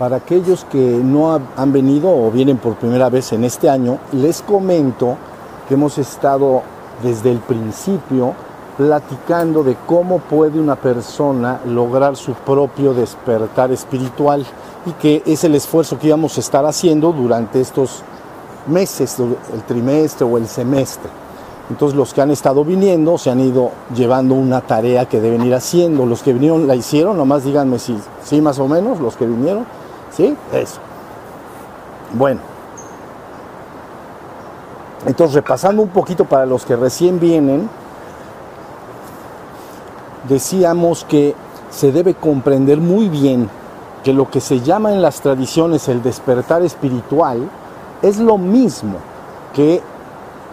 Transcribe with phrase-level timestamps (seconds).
[0.00, 4.40] Para aquellos que no han venido o vienen por primera vez en este año, les
[4.40, 5.18] comento
[5.68, 6.62] que hemos estado
[7.02, 8.32] desde el principio
[8.78, 14.46] platicando de cómo puede una persona lograr su propio despertar espiritual
[14.86, 18.02] y que es el esfuerzo que íbamos a estar haciendo durante estos
[18.68, 21.10] meses, el trimestre o el semestre.
[21.68, 25.54] Entonces los que han estado viniendo se han ido llevando una tarea que deben ir
[25.54, 26.06] haciendo.
[26.06, 29.66] Los que vinieron la hicieron, nomás díganme si sí más o menos, los que vinieron.
[30.10, 30.36] ¿Sí?
[30.52, 30.80] Eso.
[32.12, 32.40] Bueno.
[35.06, 37.70] Entonces repasando un poquito para los que recién vienen,
[40.28, 41.34] decíamos que
[41.70, 43.48] se debe comprender muy bien
[44.04, 47.48] que lo que se llama en las tradiciones el despertar espiritual
[48.02, 48.98] es lo mismo
[49.54, 49.82] que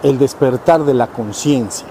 [0.03, 1.87] el despertar de la conciencia.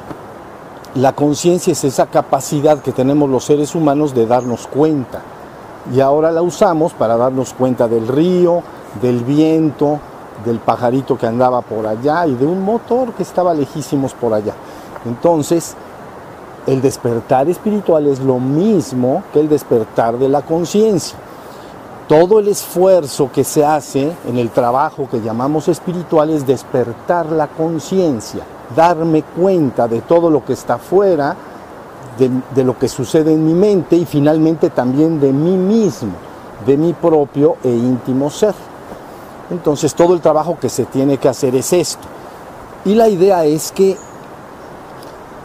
[0.95, 5.23] La conciencia es esa capacidad que tenemos los seres humanos de darnos cuenta.
[5.95, 8.63] Y ahora la usamos para darnos cuenta del río,
[9.01, 10.01] del viento,
[10.45, 14.55] del pajarito que andaba por allá y de un motor que estaba lejísimos por allá.
[15.05, 15.77] Entonces,
[16.67, 21.17] el despertar espiritual es lo mismo que el despertar de la conciencia.
[22.09, 27.49] Todo el esfuerzo que se hace en el trabajo que llamamos espiritual es despertar la
[27.49, 28.43] conciencia,
[28.75, 31.37] darme cuenta de todo lo que está afuera,
[32.19, 36.13] de, de, lo que sucede en mi mente y finalmente también de mí mismo,
[36.67, 38.55] de mi propio e íntimo ser.
[39.51, 42.07] Entonces todo el trabajo que se tiene que hacer es esto.
[42.85, 43.97] Y la idea es que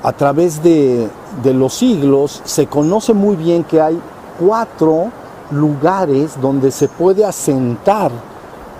[0.04, 1.10] a través de,
[1.44, 4.00] los siglos se conoce muy bien que hay
[4.40, 5.12] cuatro
[5.52, 8.12] lugares donde se puede asentar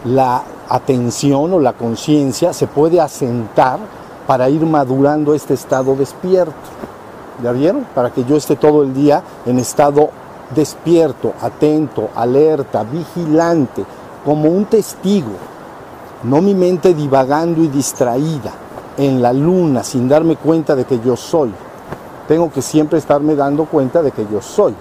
[0.06, 3.80] la atención o la conciencia, se puede asentar
[4.26, 6.54] para ir madurando este estado despierto.
[7.44, 7.86] ¿Ya vieron?
[7.96, 10.10] Para que yo esté todo el día en estado
[10.54, 13.84] despierto, atento, alerta, vigilante,
[14.24, 15.32] como un testigo,
[16.24, 18.52] no mi mente divagando y distraída
[18.98, 21.52] en la luna sin darme cuenta de que yo soy.
[22.28, 24.76] Tengo que siempre estarme dando cuenta de que yo soy.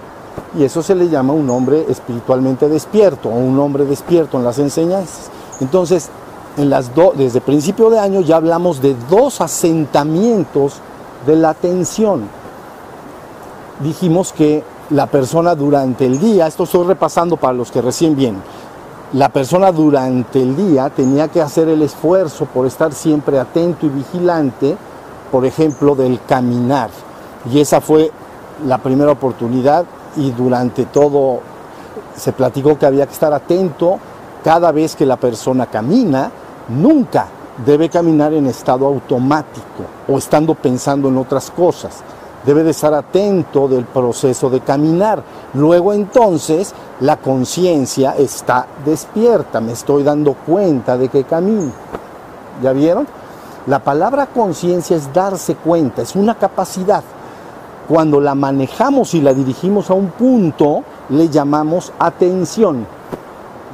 [0.57, 4.59] Y eso se le llama un hombre espiritualmente despierto o un hombre despierto en las
[4.59, 5.29] enseñanzas.
[5.59, 6.09] Entonces,
[7.15, 10.75] desde principio de año ya hablamos de dos asentamientos
[11.25, 12.40] de la atención.
[13.83, 18.43] Dijimos que la persona durante el día, esto estoy repasando para los que recién vienen,
[19.13, 23.89] la persona durante el día tenía que hacer el esfuerzo por estar siempre atento y
[23.89, 24.77] vigilante,
[25.31, 26.89] por ejemplo, del caminar.
[27.51, 28.11] Y esa fue
[28.67, 31.39] la primera oportunidad y durante todo
[32.15, 33.97] se platicó que había que estar atento
[34.43, 36.31] cada vez que la persona camina,
[36.69, 37.27] nunca
[37.65, 42.03] debe caminar en estado automático o estando pensando en otras cosas
[42.45, 45.23] debe de estar atento del proceso de caminar.
[45.53, 51.71] Luego entonces la conciencia está despierta, me estoy dando cuenta de que camino.
[52.61, 53.07] ¿Ya vieron?
[53.67, 57.03] La palabra conciencia es darse cuenta, es una capacidad.
[57.87, 62.85] Cuando la manejamos y la dirigimos a un punto, le llamamos atención.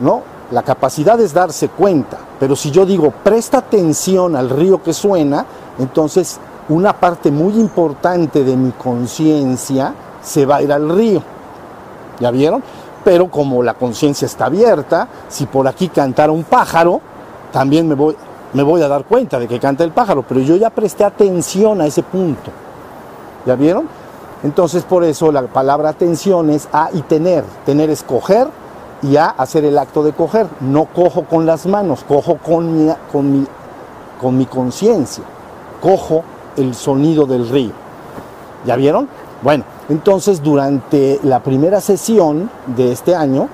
[0.02, 0.22] ¿No?
[0.52, 5.46] La capacidad es darse cuenta, pero si yo digo presta atención al río que suena,
[5.78, 6.40] entonces
[6.70, 11.22] una parte muy importante de mi conciencia se va a ir al río.
[12.20, 12.62] ¿Ya vieron?
[13.04, 17.00] Pero como la conciencia está abierta, si por aquí cantara un pájaro,
[17.52, 18.16] también me voy,
[18.54, 21.80] me voy a dar cuenta de que canta el pájaro, pero yo ya presté atención
[21.80, 22.52] a ese punto.
[23.46, 23.88] ¿Ya vieron?
[24.44, 27.46] Entonces por eso la palabra atención es a y tener.
[27.66, 28.48] Tener es coger
[29.02, 30.48] y a hacer el acto de coger.
[30.60, 33.48] No cojo con las manos, cojo con mi, con mi,
[34.20, 35.24] con mi conciencia.
[35.82, 36.24] Cojo
[36.58, 37.72] el sonido del río.
[38.66, 39.08] ¿Ya vieron?
[39.42, 43.48] Bueno, entonces durante la primera sesión de este año,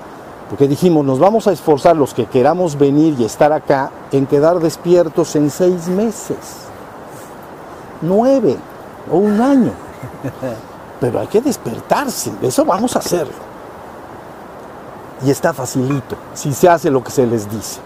[0.49, 4.59] porque dijimos, nos vamos a esforzar los que queramos venir y estar acá en quedar
[4.59, 6.37] despiertos en seis meses,
[8.01, 8.57] nueve
[9.11, 9.71] o un año.
[10.99, 13.33] Pero hay que despertarse, eso vamos a hacerlo.
[15.25, 17.79] Y está facilito, si se hace lo que se les dice.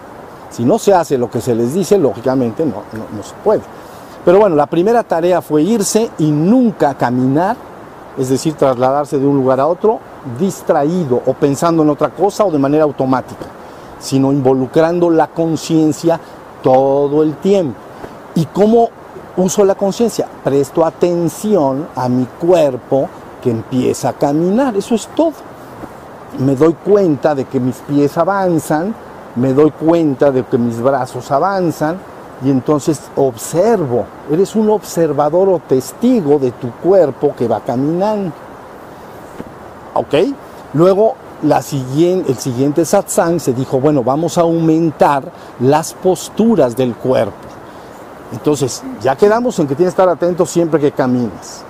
[0.50, 3.62] Si no se hace lo que se les dice, lógicamente no, no, no se puede.
[4.28, 7.56] Pero bueno, la primera tarea fue irse y nunca caminar,
[8.18, 10.02] es decir, trasladarse de un lugar a otro
[10.38, 13.46] distraído o pensando en otra cosa o de manera automática,
[14.00, 16.20] sino involucrando la conciencia
[16.62, 17.80] todo el tiempo.
[18.36, 18.90] ¿Y cómo
[19.38, 20.28] uso la conciencia?
[20.44, 23.08] Presto atención a mi cuerpo
[23.42, 25.32] que empieza a caminar, eso es todo.
[26.40, 28.94] Me doy cuenta de que mis pies avanzan,
[29.38, 31.98] me doy cuenta de que mis brazos avanzan,
[32.44, 38.32] y entonces observo, eres un observador o testigo de tu cuerpo que va caminando.
[39.96, 40.14] ¿Ok?
[40.74, 46.96] Luego la siguiente, el siguiente satsang se dijo, bueno, vamos a aumentar las posturas del
[46.96, 47.48] cuerpo.
[48.32, 51.64] Entonces, ya quedamos en que tienes que estar atento siempre que camines.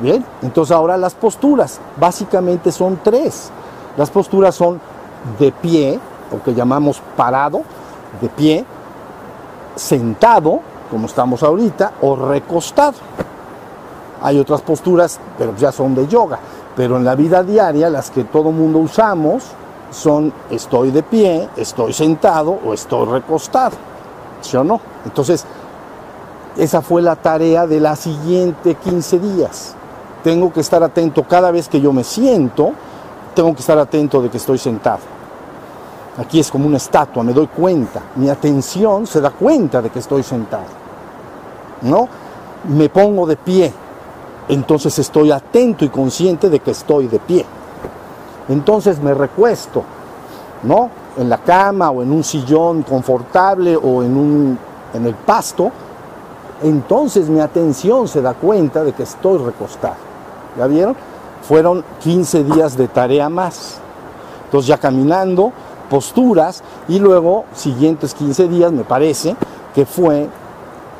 [0.00, 3.50] Bien, entonces ahora las posturas, básicamente son tres.
[3.96, 4.80] Las posturas son
[5.38, 6.00] de pie,
[6.32, 7.62] o que llamamos parado,
[8.20, 8.64] de pie,
[9.76, 10.60] sentado,
[10.90, 12.94] como estamos ahorita, o recostado.
[14.22, 16.38] Hay otras posturas, pero ya son de yoga.
[16.76, 19.44] Pero en la vida diaria, las que todo mundo usamos
[19.90, 23.76] son estoy de pie, estoy sentado o estoy recostado.
[24.40, 24.80] ¿Sí o no?
[25.04, 25.44] Entonces,
[26.56, 29.74] esa fue la tarea de la siguiente 15 días.
[30.22, 32.72] Tengo que estar atento cada vez que yo me siento,
[33.34, 35.00] tengo que estar atento de que estoy sentado.
[36.16, 39.98] Aquí es como una estatua, me doy cuenta, mi atención se da cuenta de que
[39.98, 40.84] estoy sentado.
[41.82, 42.08] ¿No?
[42.68, 43.72] Me pongo de pie,
[44.48, 47.44] entonces estoy atento y consciente de que estoy de pie.
[48.48, 49.82] Entonces me recuesto,
[50.62, 50.90] ¿no?
[51.16, 54.58] En la cama o en un sillón confortable o en, un,
[54.92, 55.72] en el pasto,
[56.62, 59.96] entonces mi atención se da cuenta de que estoy recostado.
[60.56, 60.96] ¿Ya vieron?
[61.42, 63.78] Fueron 15 días de tarea más.
[64.44, 65.52] Entonces ya caminando,
[65.90, 69.36] posturas y luego siguientes 15 días me parece
[69.74, 70.28] que fue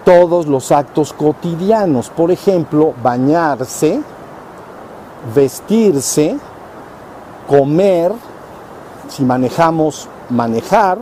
[0.04, 4.00] todos los actos cotidianos, por ejemplo, bañarse,
[5.34, 6.36] vestirse,
[7.48, 8.12] comer,
[9.08, 10.98] si manejamos, manejar,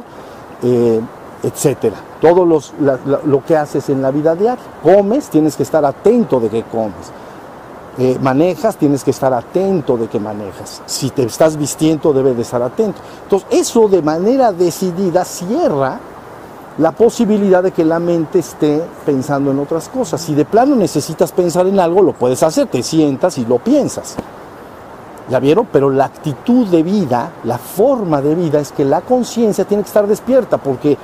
[0.62, 1.00] eh,
[1.42, 1.96] etcétera.
[2.20, 4.62] Todo lo que haces en la vida diaria.
[4.82, 7.10] Comes, tienes que estar atento de que comes.
[7.98, 10.82] Eh, manejas, tienes que estar atento de que manejas.
[10.86, 13.00] Si te estás vistiendo, debes de estar atento.
[13.24, 16.00] Entonces, eso de manera decidida cierra
[16.78, 20.22] la posibilidad de que la mente esté pensando en otras cosas.
[20.22, 24.16] Si de plano necesitas pensar en algo, lo puedes hacer, te sientas y lo piensas.
[25.28, 25.68] ¿Ya vieron?
[25.70, 29.88] Pero la actitud de vida, la forma de vida es que la conciencia tiene que
[29.88, 30.96] estar despierta porque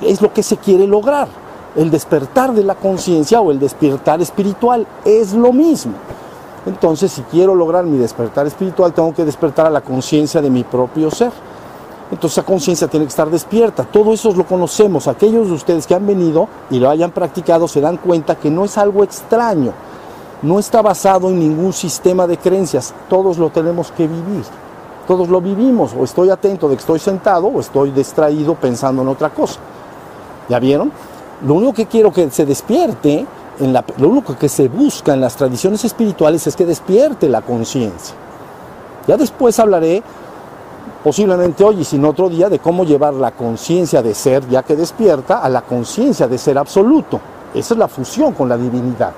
[0.00, 1.28] es lo que se quiere lograr.
[1.76, 5.92] El despertar de la conciencia o el despertar espiritual es lo mismo.
[6.64, 10.64] Entonces, si quiero lograr mi despertar espiritual, tengo que despertar a la conciencia de mi
[10.64, 11.30] propio ser.
[12.10, 13.84] Entonces esa conciencia tiene que estar despierta.
[13.84, 15.08] Todo eso lo conocemos.
[15.08, 18.64] Aquellos de ustedes que han venido y lo hayan practicado se dan cuenta que no
[18.64, 19.72] es algo extraño.
[20.42, 22.94] No está basado en ningún sistema de creencias.
[23.08, 24.44] Todos lo tenemos que vivir.
[25.08, 25.94] Todos lo vivimos.
[25.98, 29.58] O estoy atento de que estoy sentado o estoy distraído pensando en otra cosa.
[30.48, 30.92] ¿Ya vieron?
[31.44, 33.26] Lo único que quiero que se despierte,
[33.58, 37.42] en la, lo único que se busca en las tradiciones espirituales es que despierte la
[37.42, 38.14] conciencia.
[39.06, 40.02] Ya después hablaré
[41.06, 44.74] posiblemente hoy y sin otro día, de cómo llevar la conciencia de ser, ya que
[44.74, 47.20] despierta, a la conciencia de ser absoluto.
[47.54, 49.12] Esa es la fusión con la divinidad.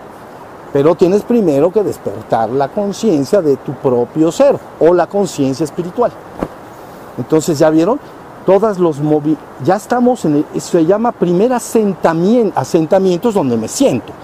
[0.71, 6.13] Pero tienes primero que despertar la conciencia de tu propio ser o la conciencia espiritual.
[7.17, 7.99] Entonces, ¿ya vieron?
[8.49, 14.15] Todas los movi ya estamos en el, se llama primer asentamiento, asentamientos donde me siento.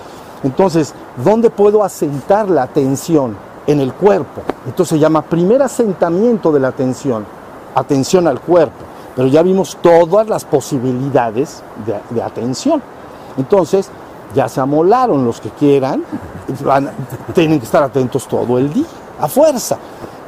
[0.42, 3.36] Entonces, ¿dónde puedo asentar la atención?
[3.66, 4.40] En el cuerpo.
[4.64, 7.26] Entonces se llama primer asentamiento de la atención
[7.74, 8.84] atención al cuerpo,
[9.14, 11.62] pero ya vimos todas las posibilidades
[12.10, 12.82] de, atención.
[13.36, 13.90] Entonces,
[14.34, 16.02] ya se amolaron los que quieran,
[17.34, 18.86] tienen que estar atentos todo el día,
[19.20, 19.76] a fuerza,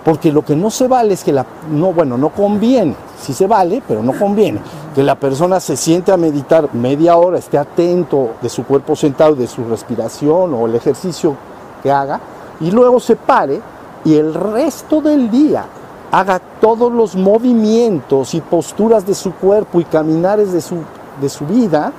[0.06, 3.48] porque lo que no se vale es que la, no, bueno, no conviene, sí se
[3.48, 4.60] vale, pero no conviene,
[4.94, 9.34] que la persona se siente a meditar media hora, esté atento de su cuerpo sentado,
[9.34, 11.34] de su respiración o el ejercicio
[11.82, 12.20] que haga,
[12.60, 13.60] y luego se pare
[14.04, 15.64] y el resto del día
[16.12, 20.76] haga todos los movimientos y posturas de su cuerpo y caminares de su,
[21.20, 21.92] de su vida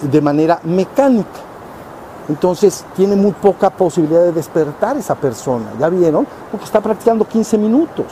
[0.00, 1.45] de manera mecánica.
[2.28, 6.26] Entonces tiene muy poca posibilidad de despertar esa persona, ¿ya vieron?
[6.50, 8.06] Porque está practicando 15 minutos.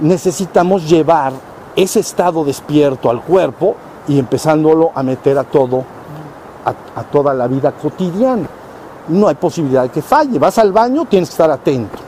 [0.00, 1.32] Necesitamos llevar
[1.76, 3.76] ese estado despierto al cuerpo
[4.08, 5.84] y empezándolo a meter a todo,
[6.64, 8.48] a, toda la vida cotidiana.
[9.08, 10.38] No hay posibilidad de que falle.
[10.38, 11.98] Vas al baño, tienes que estar atento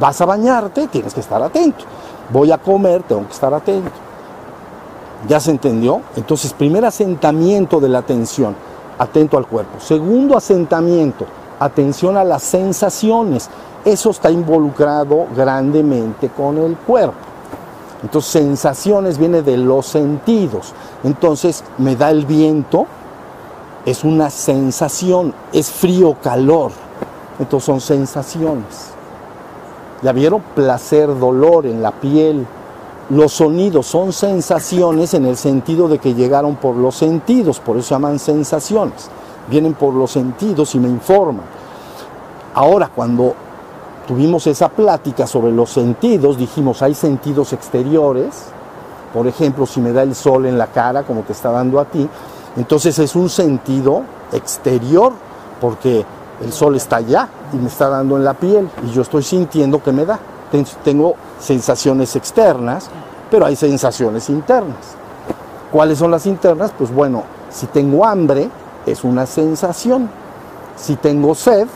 [0.00, 1.84] Vas a bañarte, tienes que estar atento.
[2.30, 3.90] Voy a comer, tengo que estar atento.
[5.28, 6.00] ¿Ya se entendió?
[6.16, 8.56] Entonces, primer asentamiento de la atención,
[9.02, 9.80] atento al cuerpo.
[9.80, 11.26] Segundo asentamiento,
[11.58, 13.50] atención a las sensaciones.
[13.84, 17.14] Eso está involucrado grandemente con el cuerpo.
[18.02, 20.72] Entonces, sensaciones viene de los sentidos.
[21.04, 22.86] Entonces, me da el viento,
[23.84, 26.72] es una sensación, es frío, calor.
[27.38, 28.90] Entonces, son sensaciones.
[30.02, 30.42] ¿Ya vieron?
[30.54, 32.46] Placer, dolor en la piel.
[33.12, 37.88] Los sonidos son sensaciones en el sentido de que llegaron por los sentidos, por eso
[37.88, 39.10] se llaman sensaciones.
[39.50, 41.44] Vienen por los sentidos y me informan.
[42.54, 43.34] Ahora, cuando
[44.08, 48.44] tuvimos esa plática sobre los sentidos, dijimos, hay sentidos exteriores,
[49.12, 51.84] por ejemplo, si me da el sol en la cara, como te está dando a
[51.84, 52.08] ti,
[52.56, 55.12] entonces es un sentido exterior,
[55.60, 56.02] porque
[56.42, 59.82] el sol está allá y me está dando en la piel y yo estoy sintiendo
[59.82, 60.18] que me da.
[60.82, 62.88] Tengo sensaciones externas,
[63.30, 64.96] pero hay sensaciones internas.
[65.70, 66.72] ¿Cuáles son las internas?
[66.76, 68.48] Pues bueno, si tengo hambre,
[68.86, 70.08] es una sensación.
[70.76, 71.66] Si tengo sed,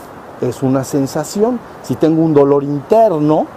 [0.41, 1.59] es una sensación.
[1.83, 3.47] Si tengo un dolor interno,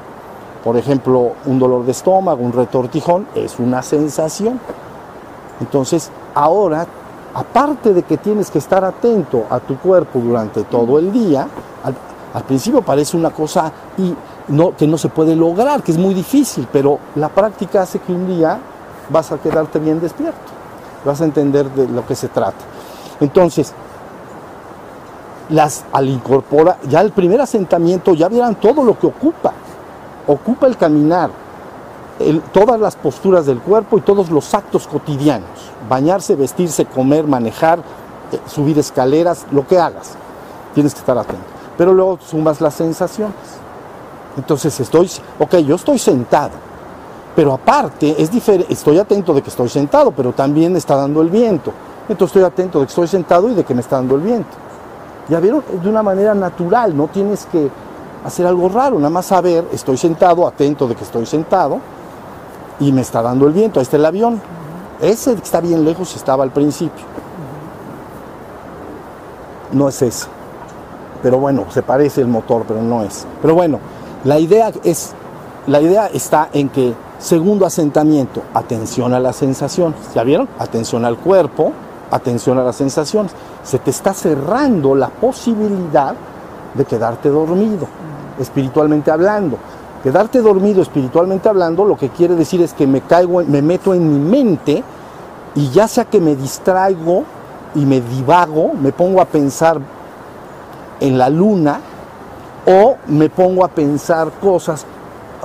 [0.65, 4.61] por ejemplo, un dolor de estómago, un retortijón, es una sensación.
[5.61, 6.87] Entonces, ahora
[7.35, 11.47] aparte de que tienes que estar atento a tu cuerpo durante todo el día,
[11.85, 14.15] al, principio parece una cosa y
[14.51, 18.13] no, que no se puede lograr, que es muy difícil, pero la práctica hace que
[18.13, 18.59] un día
[19.09, 20.39] vas a quedarte bien despierto,
[21.05, 22.59] vas a entender de lo que se trata.
[23.21, 23.73] Entonces,
[25.51, 29.53] las, al incorporar, ya el primer asentamiento, ya vieran todo lo que ocupa.
[30.27, 31.31] Ocupa el caminar,
[32.53, 35.49] todas las posturas del cuerpo y todos los actos cotidianos.
[35.89, 37.81] Bañarse, vestirse, comer, manejar,
[38.31, 40.13] eh, subir escaleras, lo que hagas.
[40.75, 41.43] Tienes que estar atento.
[41.77, 43.35] Pero luego sumas las sensaciones.
[44.37, 46.53] Entonces estoy, ok, yo estoy sentado,
[47.35, 51.29] pero aparte es diferente, estoy atento de que estoy sentado, pero también está dando el
[51.29, 51.73] viento.
[52.09, 54.51] Entonces estoy atento de que estoy sentado y de que me está dando el viento.
[55.29, 57.71] Ya vieron, de una manera natural, no tienes que
[58.25, 61.79] hacer algo raro, nada más saber, estoy sentado, atento de que estoy sentado,
[62.81, 63.79] y me está dando el viento.
[63.79, 64.41] Ahí está el avión.
[65.01, 67.05] Ese que está bien lejos estaba al principio.
[69.73, 70.27] No es ese.
[71.23, 73.27] Pero bueno, se parece el motor, pero no es.
[73.41, 73.79] Pero bueno,
[74.25, 75.13] la idea es,
[75.67, 79.99] la idea está en que segundo asentamiento, atención a las sensaciones.
[80.15, 80.49] ¿Ya vieron?
[80.59, 81.73] Atención al cuerpo,
[82.11, 83.33] atención a las sensaciones.
[83.63, 86.15] Se te está cerrando la posibilidad
[86.75, 87.87] de quedarte dormido,
[88.39, 89.59] espiritualmente hablando.
[90.03, 94.11] Quedarte dormido espiritualmente hablando, lo que quiere decir es que me caigo, me meto en
[94.11, 94.83] mi mente
[95.55, 97.25] y ya sea que me distraigo
[97.75, 99.79] y me divago, me pongo a pensar
[101.01, 101.81] en la luna
[102.71, 104.87] o me pongo a pensar cosas,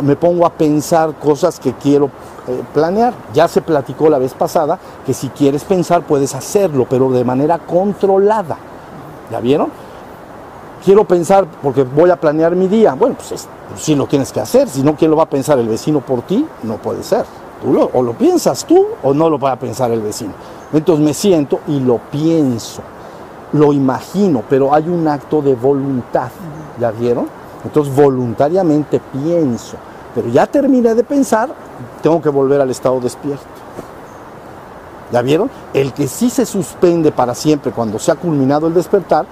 [0.01, 2.09] me pongo a pensar cosas que quiero
[2.47, 3.13] eh, planear.
[3.33, 7.57] Ya se platicó la vez pasada que si quieres pensar puedes hacerlo, pero de manera
[7.59, 8.57] controlada.
[9.31, 9.85] ¿Ya vieron?
[10.85, 12.93] quiero pensar porque voy a planear mi día.
[12.93, 14.69] Bueno, pues, si lo tienes que hacer.
[14.69, 15.57] Si no, ¿quién lo va a pensar?
[15.57, 16.45] ¿El vecino por ti?
[16.63, 17.25] No puede ser.
[17.61, 20.33] Tú o lo piensas tú o no lo va a pensar el vecino.
[20.71, 22.81] Entonces me siento y lo pienso,
[23.53, 26.29] lo imagino, pero hay un acto de voluntad.
[26.79, 27.27] ¿Ya vieron?
[27.63, 29.77] Entonces voluntariamente pienso.
[30.13, 31.49] Pero ya terminé de pensar,
[32.01, 33.43] tengo que volver al estado despierto.
[35.11, 35.49] ¿Ya vieron?
[35.73, 39.25] El que sí se suspende para siempre cuando se ha culminado el despertar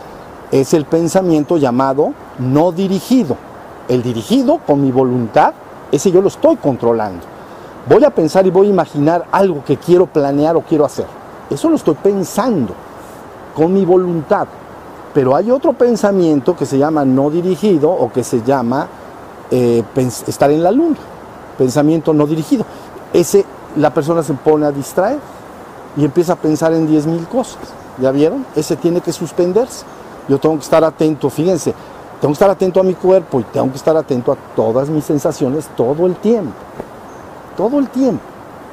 [0.52, 3.38] es el pensamiento llamado no dirigido.
[3.88, 5.54] El dirigido con mi voluntad,
[5.92, 7.26] ese yo lo estoy controlando.
[7.90, 11.06] Voy a pensar y voy a imaginar algo que quiero planear o quiero hacer.
[11.50, 12.74] Eso lo estoy pensando
[13.54, 14.48] con mi voluntad.
[15.14, 18.88] Pero hay otro pensamiento que se llama no dirigido o que se llama
[19.52, 19.84] eh,
[20.28, 20.98] estar en la luna.
[21.58, 22.66] Pensamiento no dirigido.
[23.14, 25.20] Ese la persona se pone a distraer
[25.96, 27.62] y empieza a pensar en 10.000 cosas.
[28.02, 28.46] ¿Ya vieron?
[28.56, 29.86] Ese tiene que suspenderse.
[30.28, 31.74] Yo tengo que estar atento, fíjense,
[32.20, 35.04] tengo que estar atento a mi cuerpo y tengo que estar atento a todas mis
[35.04, 36.54] sensaciones todo el tiempo.
[37.58, 38.24] Todo el tiempo.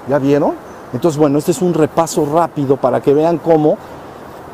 [0.08, 0.54] ¿Ya vieron?
[0.92, 3.76] Entonces, bueno, este es un repaso rápido para que vean cómo,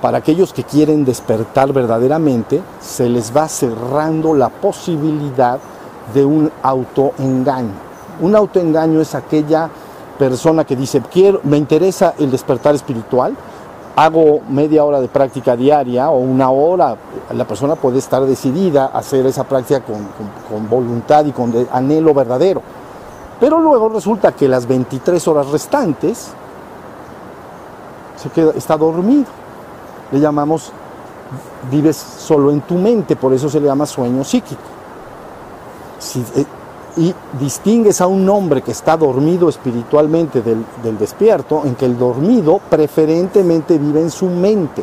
[0.00, 5.58] para aquellos que quieren despertar verdaderamente, se les va cerrando la posibilidad
[6.14, 7.86] de un autoengaño.
[8.20, 9.70] Un autoengaño es aquella
[10.18, 13.36] persona que dice, quiero, me interesa el despertar espiritual,
[13.96, 16.96] hago media hora de práctica diaria o una hora,
[17.32, 22.62] la persona puede estar decidida a hacer esa práctica con, voluntad y con anhelo verdadero.
[23.40, 26.28] Pero luego resulta que las 23 horas restantes
[28.16, 29.45] se queda, está dormido.
[30.12, 30.72] Le llamamos,
[31.70, 34.62] vives solo en tu mente, por eso se le llama sueño psíquico.
[36.36, 36.44] Eh,
[36.98, 40.64] y distingues a un hombre que está dormido espiritualmente del,
[40.98, 44.82] despierto, en que el dormido preferentemente vive en su mente,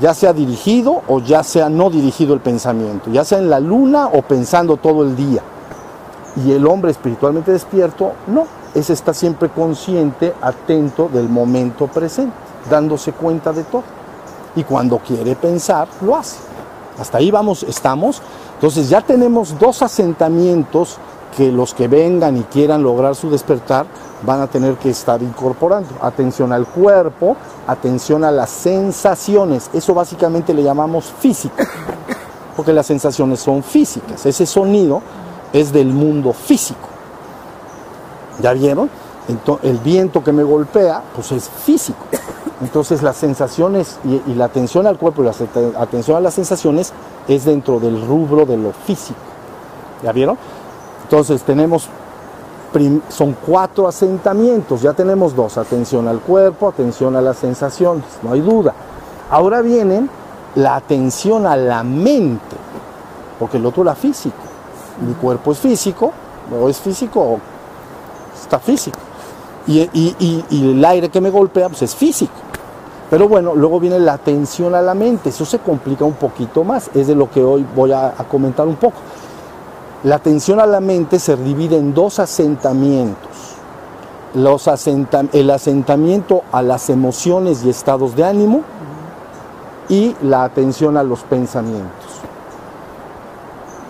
[0.00, 4.06] ya sea dirigido o ya sea no dirigido el pensamiento, ya sea en la luna
[4.06, 5.42] o pensando todo el día.
[6.46, 12.36] Y el hombre espiritualmente despierto, no, ese está siempre consciente, atento del momento presente,
[12.70, 13.84] dándose cuenta de todo.
[14.56, 16.38] Y cuando quiere pensar, lo hace.
[16.98, 18.22] Hasta ahí vamos, estamos.
[18.54, 20.98] Entonces ya tenemos dos asentamientos
[21.36, 23.86] que los que vengan y quieran lograr su despertar
[24.24, 25.90] van a tener que estar incorporando.
[26.00, 27.36] Atención al cuerpo,
[27.66, 29.70] atención a las sensaciones.
[29.72, 31.64] Eso básicamente le llamamos física.
[32.56, 34.26] porque las sensaciones son físicas.
[34.26, 35.00] Ese sonido
[35.52, 36.88] es del mundo físico.
[38.42, 38.90] ¿Ya vieron?
[39.62, 42.04] el viento que me golpea, pues es físico.
[42.60, 45.32] Entonces las sensaciones y, la atención al cuerpo y la
[45.80, 46.92] atención a las sensaciones
[47.28, 49.18] es dentro del rubro de lo físico.
[50.02, 50.36] ¿Ya vieron?
[51.04, 51.88] Entonces tenemos,
[53.08, 58.40] son cuatro asentamientos, ya tenemos dos, atención al cuerpo, atención a las sensaciones, no hay
[58.40, 58.74] duda.
[59.30, 60.10] Ahora vienen
[60.54, 62.56] la atención a la mente,
[63.38, 64.36] porque el otro era físico.
[65.06, 66.12] Mi cuerpo es físico,
[66.60, 67.40] o es físico o
[68.42, 68.98] está físico.
[69.66, 72.32] Y, el aire que me golpea pues es físico.
[73.10, 76.90] Pero bueno, luego viene la atención a la mente, eso se complica un poquito más,
[76.94, 78.96] es de lo que hoy voy a, comentar un poco.
[80.04, 83.16] La atención a la mente se divide en dos asentamientos.
[84.34, 84.68] Los
[85.32, 88.60] el asentamiento a las emociones y estados de ánimo
[89.88, 92.20] y la atención a los pensamientos.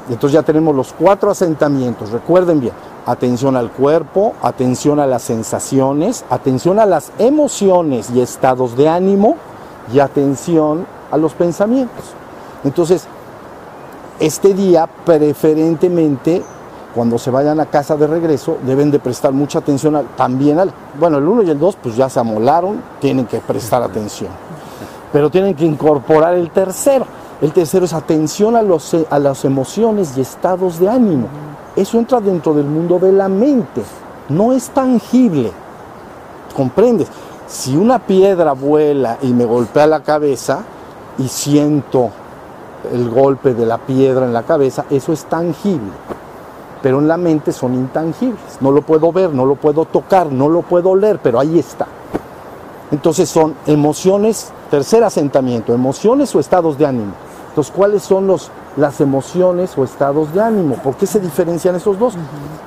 [0.08, 2.72] Entonces ya tenemos los cuatro asentamientos, recuerden bien,
[3.10, 9.36] atención al cuerpo, atención a las sensaciones, atención a las emociones y estados de ánimo
[9.92, 12.04] y atención a los pensamientos.
[12.64, 13.06] Entonces,
[14.20, 16.42] este día preferentemente
[16.94, 21.18] cuando se vayan a casa de regreso deben de prestar mucha atención también al, bueno,
[21.18, 24.30] el 1 y el 2 pues ya se amolaron, tienen que prestar atención
[25.12, 27.06] pero tienen que incorporar el tercero.
[27.40, 31.28] El tercero es atención a, los, a las emociones y estados de ánimo.
[31.78, 33.84] Eso entra dentro del mundo de la mente,
[34.30, 35.52] no es tangible.
[36.56, 37.06] ¿Comprendes?
[37.46, 40.64] Si una piedra vuela y me golpea la cabeza
[41.18, 42.10] y siento
[42.92, 45.92] el golpe de la piedra en la cabeza, eso es tangible.
[46.82, 48.58] Pero en la mente son intangibles.
[48.58, 51.86] No lo puedo ver, no lo puedo tocar, no lo puedo leer, pero ahí está.
[52.90, 57.12] Entonces son emociones, tercer asentamiento, emociones o estados de ánimo.
[57.50, 60.76] Entonces, ¿cuáles son los, las emociones o estados de ánimo?
[60.76, 62.14] ¿Por qué se diferencian esos dos?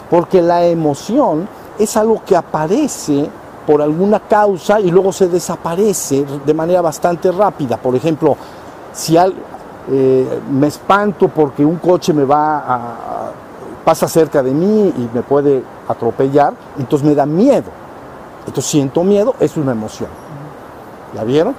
[0.10, 3.30] Porque la emoción es algo que aparece
[3.66, 7.78] por alguna causa y luego se desaparece de manera bastante rápida.
[7.78, 8.36] Por ejemplo,
[8.94, 13.32] si eh, me espanto porque un coche me va a,
[13.84, 17.70] pasa cerca de mí y me puede atropellar, entonces me da miedo.
[18.46, 20.10] Entonces siento miedo, es una emoción.
[21.16, 21.56] ¿Ya vieron?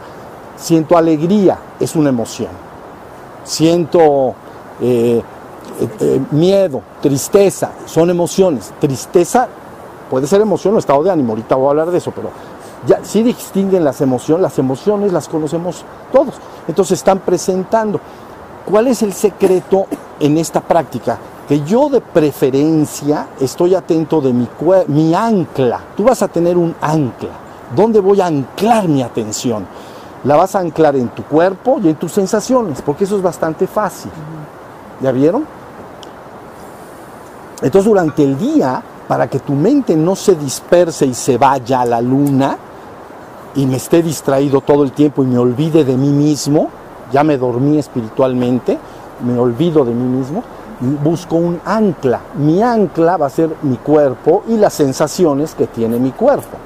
[0.56, 2.71] Siento alegría, es una emoción.
[3.44, 4.34] Siento
[4.80, 5.22] eh,
[5.80, 8.72] eh, eh, miedo, tristeza, son emociones.
[8.80, 9.48] Tristeza
[10.10, 12.30] puede ser emoción o estado de ánimo, ahorita voy a hablar de eso, pero
[12.86, 16.34] ya sí distinguen las emociones, las emociones las conocemos todos.
[16.68, 18.00] Entonces están presentando.
[18.64, 19.86] ¿Cuál es el secreto
[20.20, 21.18] en esta práctica?
[21.48, 24.48] que yo de preferencia estoy atento de mi,
[24.88, 25.80] mi ancla.
[25.96, 27.30] Tú vas a tener un ancla.
[27.74, 29.66] ¿Dónde voy a anclar mi atención?
[30.24, 33.66] La vas a anclar en tu cuerpo y en tus sensaciones, porque eso es bastante
[33.66, 34.10] fácil.
[35.00, 35.44] ¿Ya vieron?
[37.60, 41.84] Entonces durante el día, para que tu mente no se disperse y se vaya a
[41.84, 42.56] la luna
[43.54, 46.68] y me esté distraído todo el tiempo y me olvide de mí mismo,
[47.12, 48.78] ya me dormí espiritualmente,
[49.24, 50.42] me olvido de mí mismo,
[51.02, 52.20] busco un ancla.
[52.36, 56.56] Mi ancla va a ser mi cuerpo y las sensaciones que tiene mi cuerpo.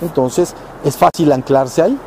[0.00, 1.98] Entonces es fácil anclarse ahí.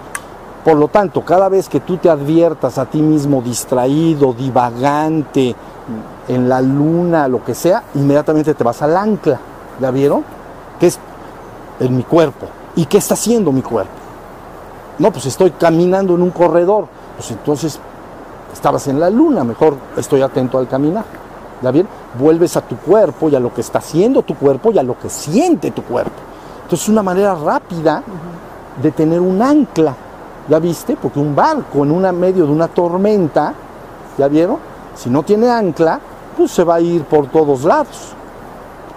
[0.64, 5.56] Por lo tanto, cada vez que tú te adviertas a ti mismo distraído, divagante,
[6.28, 9.40] en la luna, lo que sea, inmediatamente te vas al ancla.
[9.80, 10.24] ¿Ya vieron?
[10.80, 11.00] ¿Qué es
[11.80, 12.48] en mi cuerpo?
[12.76, 13.92] ¿Y qué está haciendo mi cuerpo?
[15.00, 16.88] No, pues estoy caminando en un corredor.
[17.16, 17.80] Pues entonces
[18.54, 21.06] estabas en la luna, mejor estoy atento al caminar.
[21.62, 21.88] ¿Ya bien?
[22.18, 24.98] Vuelves a tu cuerpo y a lo que está haciendo tu cuerpo y a lo
[24.98, 26.12] que siente tu cuerpo.
[26.64, 28.04] Entonces es una manera rápida
[28.82, 29.96] de tener un ancla.
[30.50, 30.98] ¿Ya viste?
[31.00, 33.54] Porque un barco en una medio de una tormenta,
[34.18, 34.58] ¿ya vieron?
[34.96, 36.00] Si no tiene ancla,
[36.36, 38.14] pues se va a ir por todos lados.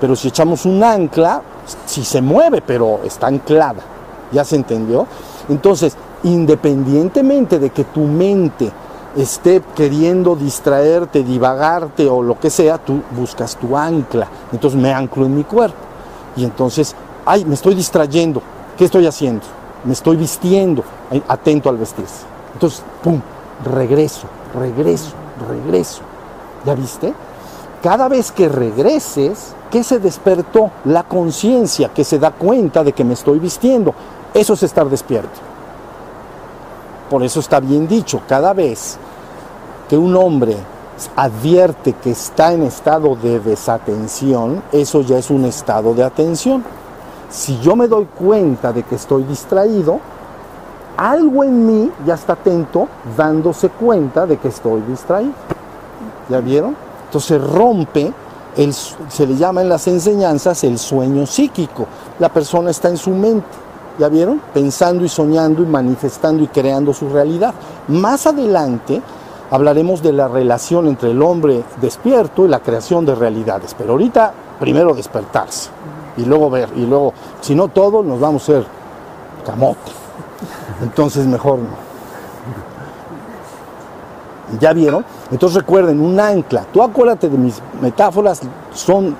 [0.00, 1.42] Pero si echamos un ancla,
[1.84, 3.82] si se mueve, pero está anclada.
[4.32, 5.06] ¿Ya se entendió?
[5.48, 8.72] Entonces, independientemente de que tu mente
[9.14, 14.26] esté queriendo distraerte, divagarte o lo que sea, tú buscas tu ancla.
[14.52, 15.76] Entonces me anclo en mi cuerpo.
[16.34, 18.40] Y entonces, ay, me estoy distrayendo.
[18.78, 19.42] ¿Qué estoy haciendo?
[19.84, 20.84] Me estoy vistiendo,
[21.28, 22.24] atento al vestirse.
[22.54, 23.20] Entonces, pum,
[23.64, 25.12] regreso, regreso,
[25.48, 26.02] regreso.
[26.64, 27.12] ¿Ya viste?
[27.82, 30.70] Cada vez que regreses, ¿qué se despertó?
[30.84, 33.92] La conciencia que se da cuenta de que me estoy vistiendo.
[34.32, 35.40] Eso es estar despierto.
[37.10, 38.96] Por eso está bien dicho, cada vez
[39.88, 40.56] que un hombre
[41.16, 46.64] advierte que está en estado de desatención, eso ya es un estado de atención.
[47.32, 50.00] Si yo me doy cuenta de que estoy distraído,
[50.98, 55.32] algo en mí ya está atento dándose cuenta de que estoy distraído.
[56.28, 56.76] ¿Ya vieron?
[57.06, 58.12] Entonces rompe,
[59.08, 61.86] se le llama en las enseñanzas el sueño psíquico.
[62.18, 63.46] La persona está en su mente,
[63.98, 64.38] ¿ya vieron?
[64.52, 67.54] Pensando y soñando y manifestando y creando su realidad.
[67.88, 69.00] Más adelante
[69.50, 73.74] hablaremos de la relación entre el hombre despierto y la creación de realidades.
[73.76, 75.70] Pero ahorita, primero despertarse
[76.16, 78.66] y luego ver, y luego, si no todo, nos vamos a ser
[79.44, 79.92] camote.
[80.82, 81.92] Entonces mejor no.
[84.60, 85.04] ¿Ya vieron?
[85.30, 86.66] Entonces recuerden, un ancla.
[86.72, 88.40] Tú acuérdate de mis metáforas,
[88.74, 89.16] son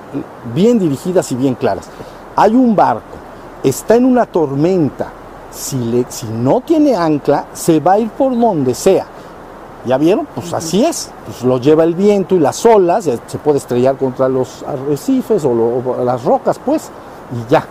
[0.53, 1.89] bien dirigidas y bien claras.
[2.35, 3.17] Hay un barco,
[3.63, 5.11] está en una tormenta.
[5.51, 9.05] Si, le, si no tiene ancla, se va a ir por donde sea.
[9.85, 10.27] ¿Ya vieron?
[10.33, 11.11] Pues así es.
[11.25, 15.53] Pues lo lleva el viento y las olas, se puede estrellar contra los arrecifes o,
[15.53, 16.89] lo, o las rocas, pues,
[17.31, 17.65] y ya.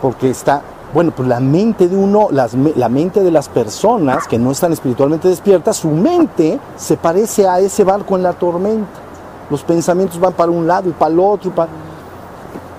[0.00, 0.62] Porque está
[0.92, 4.72] bueno, pues la mente de uno, las, la mente de las personas que no están
[4.72, 9.00] espiritualmente despiertas, su mente se parece a ese barco en la tormenta.
[9.48, 11.50] Los pensamientos van para un lado y para el otro.
[11.50, 11.70] Para...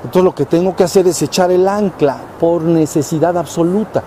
[0.03, 4.03] Entonces lo que tengo que hacer es echar el ancla por necesidad absoluta.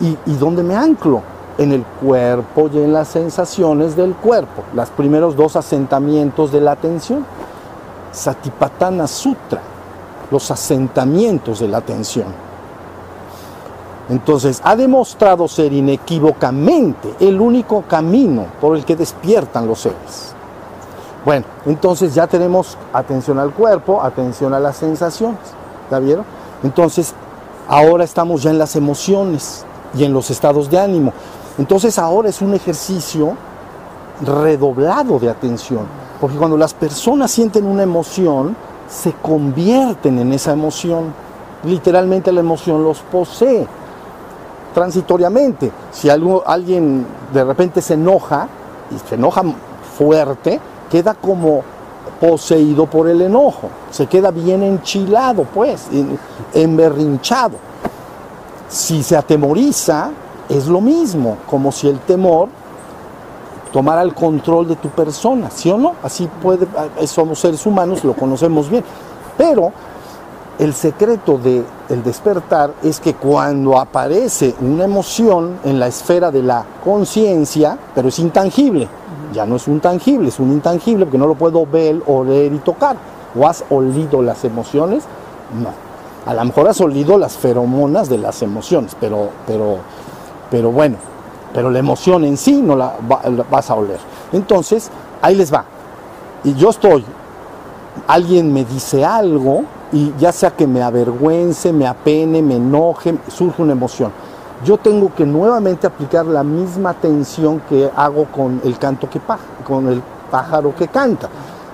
[0.00, 1.20] ¿Y, ¿Y dónde me anclo?
[1.58, 4.64] En el cuerpo y en las sensaciones del cuerpo.
[4.74, 7.26] Los primeros dos asentamientos de la atención.
[8.12, 9.60] Satipatthana Sutra,
[10.30, 12.26] los asentamientos de la atención.
[14.08, 20.34] Entonces, ha demostrado ser inequívocamente el único camino por el que despiertan los seres.
[21.24, 25.38] Bueno, entonces ya tenemos atención al cuerpo, atención a las sensaciones.
[25.90, 26.24] ¿Ya vieron?
[26.64, 27.14] Entonces,
[27.68, 31.12] ahora estamos ya en las emociones y en los estados de ánimo.
[31.60, 33.36] Entonces, ahora es un ejercicio
[34.26, 35.82] redoblado de atención.
[36.18, 38.56] Porque cuando las personas sienten una emoción,
[38.88, 41.12] se convierten en esa emoción.
[41.64, 43.66] Literalmente la emoción los posee
[44.72, 45.70] transitoriamente.
[45.92, 48.48] Si alguien de repente se enoja,
[48.90, 49.42] y se enoja
[49.98, 50.58] fuerte,
[50.90, 51.60] queda como
[52.18, 55.88] poseído por el enojo, se queda bien enchilado, pues,
[56.54, 57.56] emberrinchado.
[58.70, 60.10] Si se atemoriza,
[60.50, 62.48] es lo mismo, como si el temor
[63.72, 65.94] tomara el control de tu persona, ¿sí o no?
[66.02, 66.66] Así puede,
[67.06, 68.84] somos seres humanos, lo conocemos bien.
[69.38, 69.72] Pero
[70.58, 71.64] el secreto del
[72.04, 78.18] despertar es que cuando aparece una emoción en la esfera de la conciencia, pero es
[78.18, 78.88] intangible,
[79.32, 82.58] ya no es un tangible, es un intangible porque no lo puedo ver, oler y
[82.58, 82.96] tocar.
[83.38, 85.04] ¿O has olido las emociones?
[85.62, 85.70] No.
[86.26, 89.78] A lo mejor has olido las feromonas de las emociones, pero, pero,
[90.50, 90.96] pero bueno,
[91.52, 92.94] pero la emoción en sí no la,
[93.50, 93.98] vas a oler.
[94.32, 94.90] Entonces,
[95.22, 95.64] ahí les va.
[96.44, 97.04] Y yo estoy,
[98.06, 103.62] alguien me dice algo, y ya sea que me avergüence, me apene, me enoje, surge
[103.62, 104.12] una emoción.
[104.64, 109.20] Yo tengo que nuevamente aplicar la misma atención que hago con el canto que
[109.66, 111.28] con el pájaro que canta.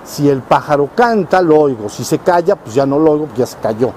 [0.05, 1.89] Si el pájaro canta, lo oigo.
[1.89, 3.91] Si se calla, pues ya no lo oigo, ya se cayó.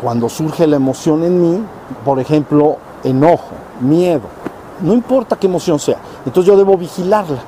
[0.00, 1.62] Cuando surge la emoción en mí,
[2.04, 4.22] por ejemplo, enojo, miedo,
[4.80, 7.42] no importa qué emoción sea, entonces yo debo vigilarla.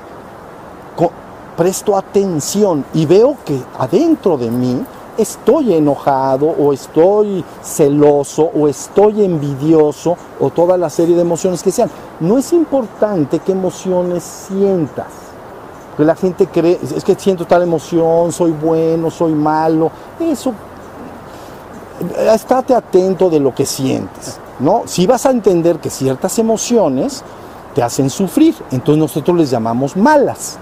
[1.55, 4.83] presto atención y veo que adentro de mí
[5.17, 11.71] estoy enojado o estoy celoso o estoy envidioso o toda la serie de emociones que
[11.71, 11.89] sean.
[12.19, 15.07] No es importante qué emociones sientas.
[15.91, 19.91] Porque la gente cree, es que siento tal emoción, soy bueno, soy malo.
[20.19, 20.53] Eso,
[22.33, 24.39] estate atento de lo que sientes.
[24.63, 24.83] ¿No?
[24.85, 27.21] Si vas a entender que ciertas emociones
[27.75, 30.57] te hacen sufrir, entonces nosotros les llamamos malas.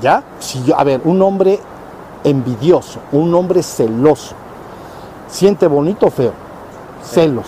[0.00, 0.22] ¿Ya?
[0.38, 1.60] Si yo, a ver, un hombre
[2.24, 4.34] envidioso, un hombre celoso.
[5.28, 6.32] Siente bonito o feo.
[7.04, 7.46] Celos.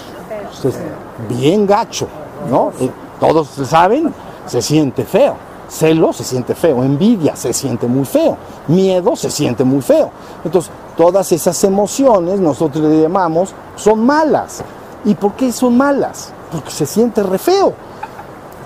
[1.29, 2.07] bien gacho,
[2.51, 2.73] ¿no?
[2.79, 4.13] Eh, todos saben,
[4.47, 5.37] se siente feo.
[5.69, 6.85] Celos se siente feo.
[6.85, 8.37] Envidia se siente muy feo.
[8.69, 10.11] Miedo se siente muy feo.
[10.45, 14.63] Entonces, todas esas emociones nosotros le llamamos son malas.
[15.05, 16.33] ¿Y por qué son malas?
[16.51, 17.73] Porque se siente re feo.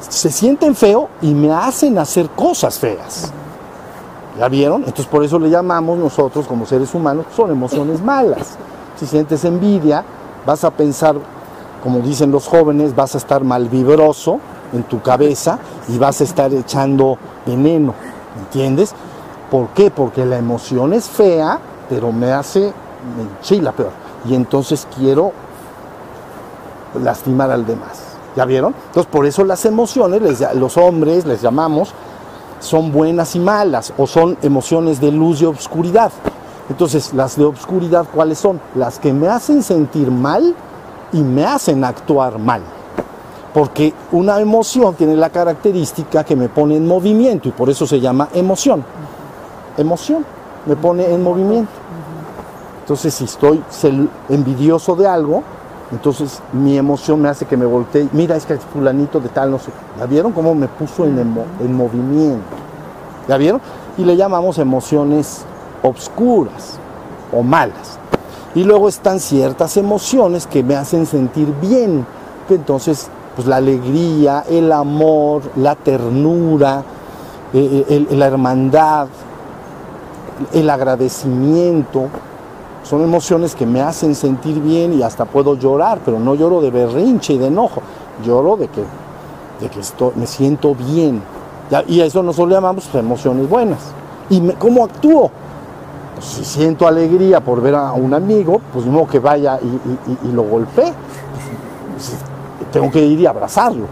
[0.01, 3.33] Se sienten feo y me hacen hacer cosas feas.
[4.39, 4.83] ¿Ya vieron?
[4.83, 8.59] Entonces por eso le llamamos nosotros como seres humanos, son emociones malas.
[8.97, 10.05] Si sientes envidia,
[10.45, 11.17] vas a pensar,
[11.83, 14.41] como dicen los jóvenes, vas a estar malvibroso
[14.75, 17.95] en tu cabeza y vas a estar echando veneno,
[18.39, 18.95] ¿entiendes?
[19.51, 19.91] ¿Por qué?
[19.91, 22.73] Porque la emoción es fea, pero me hace,
[23.17, 23.93] me enchila peor.
[24.29, 25.33] Y entonces quiero
[27.03, 28.03] lastimar al demás.
[28.37, 28.75] ¿Ya vieron?
[28.89, 31.95] Entonces por eso las emociones, los hombres les llamamos
[32.61, 36.13] son buenas y malas o son emociones de luz y obscuridad.
[36.69, 38.61] Entonces, las de obscuridad, ¿cuáles son?
[38.75, 40.55] Las que me hacen sentir mal
[41.13, 42.63] y me hacen actuar mal.
[43.55, 48.01] Porque una emoción tiene la característica que me pone en movimiento y por eso se
[48.01, 48.85] llama emoción.
[49.77, 50.25] emoción,
[50.67, 51.71] me pone en movimiento.
[52.81, 53.63] Entonces, si estoy
[54.29, 55.43] envidioso de algo,
[55.93, 58.09] entonces mi emoción me hace que me voltee.
[58.13, 59.71] Mira, es que el fulanito de tal, no sé.
[59.99, 62.57] ¿Ya vieron cómo me puso en, en movimiento?
[63.29, 63.61] ¿Ya vieron?
[63.97, 65.45] Y le llamamos emociones
[65.83, 66.79] obscuras
[67.33, 67.99] o malas.
[68.55, 72.07] Y luego están ciertas emociones que me hacen sentir bien,
[72.49, 76.83] que entonces pues la alegría, el amor, la ternura,
[77.53, 79.09] eh, eh, la hermandad,
[80.55, 82.09] el agradecimiento,
[82.89, 86.71] son emociones que me hacen sentir bien y hasta puedo llorar, pero no lloro de
[86.71, 87.83] berrinche y de enojo,
[88.25, 88.83] lloro de que,
[89.61, 89.81] de que
[90.15, 91.21] me siento bien.
[91.89, 93.81] Y a eso nosotros llamamos emociones buenas.
[94.31, 95.33] ¿Y cómo actúo?
[96.15, 100.45] Pues, si siento alegría por ver a un amigo, pues no que vaya y, lo
[100.45, 100.93] golpee.
[101.93, 102.15] Pues,
[102.71, 103.87] tengo que ir y abrazarlo.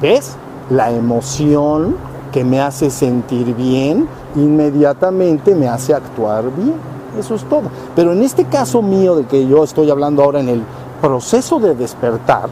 [0.00, 0.34] ¿Ves?
[0.68, 1.94] La emoción
[2.32, 6.92] que me hace sentir bien, inmediatamente me hace actuar bien.
[7.18, 7.64] Eso es todo.
[7.94, 10.62] Pero en este caso mío de que yo estoy hablando ahora en el
[11.00, 12.48] proceso de despertar,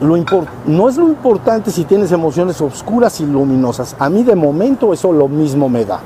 [0.00, 0.16] lo
[0.66, 3.96] no es lo importante si tienes emociones oscuras y luminosas.
[3.98, 6.00] A mí de momento eso lo mismo me da.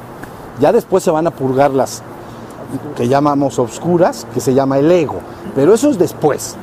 [0.60, 2.02] Ya después se van a purgar las
[2.96, 5.18] que llamamos oscuras, que se llama el ego.
[5.54, 6.56] Pero eso es después.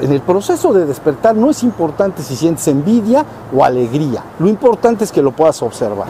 [0.00, 4.24] En el proceso de despertar no es importante si sientes envidia o alegría.
[4.38, 6.08] Lo importante es que lo puedas observar.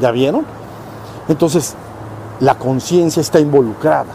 [0.00, 0.44] ¿Ya vieron?
[1.30, 1.74] Entonces,
[2.40, 4.12] la conciencia está involucrada.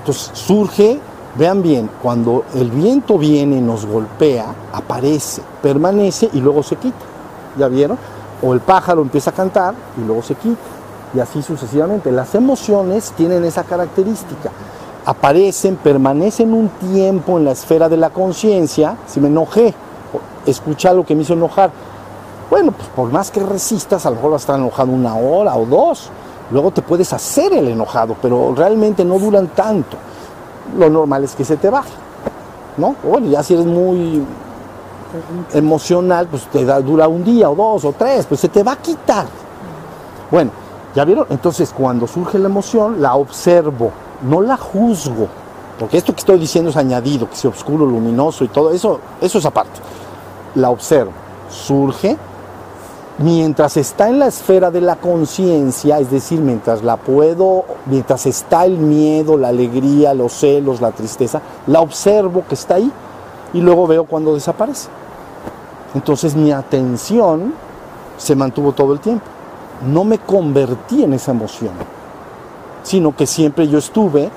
[0.00, 1.00] Entonces, surge
[1.36, 7.04] Vean bien, cuando el viento viene nos golpea, aparece, permanece y luego se quita.
[7.58, 7.98] ¿Ya vieron?
[8.40, 10.60] O el pájaro empieza a cantar y luego se quita.
[11.12, 12.12] Y así sucesivamente.
[12.12, 14.50] Las emociones tienen esa característica.
[15.06, 18.96] Aparecen, permanecen un tiempo en la esfera de la conciencia.
[19.08, 19.74] Si me enojé,
[20.46, 21.72] escucha lo que me hizo enojar.
[22.48, 25.56] Bueno, pues por más que resistas, a lo mejor vas a estar enojado una hora
[25.56, 26.10] o dos.
[26.50, 29.96] Luego te puedes hacer el enojado, pero realmente no duran tanto
[30.78, 31.92] lo normal es que se te baje,
[32.76, 32.96] ¿no?
[33.02, 34.24] Bueno, ya si eres muy
[35.52, 38.72] emocional, pues te da, dura un día o dos o tres, pues se te va
[38.72, 39.26] a quitar.
[40.30, 40.50] Bueno,
[40.94, 41.26] ¿ya vieron?
[41.30, 43.90] Entonces cuando surge la emoción, la observo,
[44.22, 45.28] no la juzgo,
[45.78, 49.38] porque esto que estoy diciendo es añadido, que sea oscuro, luminoso y todo eso, eso
[49.38, 49.80] es aparte.
[50.56, 51.12] La observo,
[51.48, 52.16] surge,
[53.18, 58.64] mientras está en la esfera de la conciencia, es decir, mientras la puedo, mientras está
[58.64, 62.90] el miedo, la alegría, los celos, la tristeza, la observo que está ahí
[63.52, 64.88] y luego veo cuando desaparece.
[65.94, 67.54] Entonces mi atención
[68.16, 69.24] se mantuvo todo el tiempo.
[69.86, 71.72] No me convertí en esa emoción,
[72.82, 74.30] sino que siempre yo estuve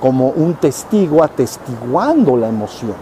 [0.00, 2.94] como un testigo atestiguando la emoción.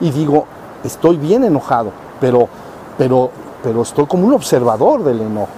[0.00, 0.46] Y digo,
[0.84, 2.48] estoy bien enojado, pero,
[2.96, 3.30] pero
[3.62, 5.48] pero estoy como un observador del enojo.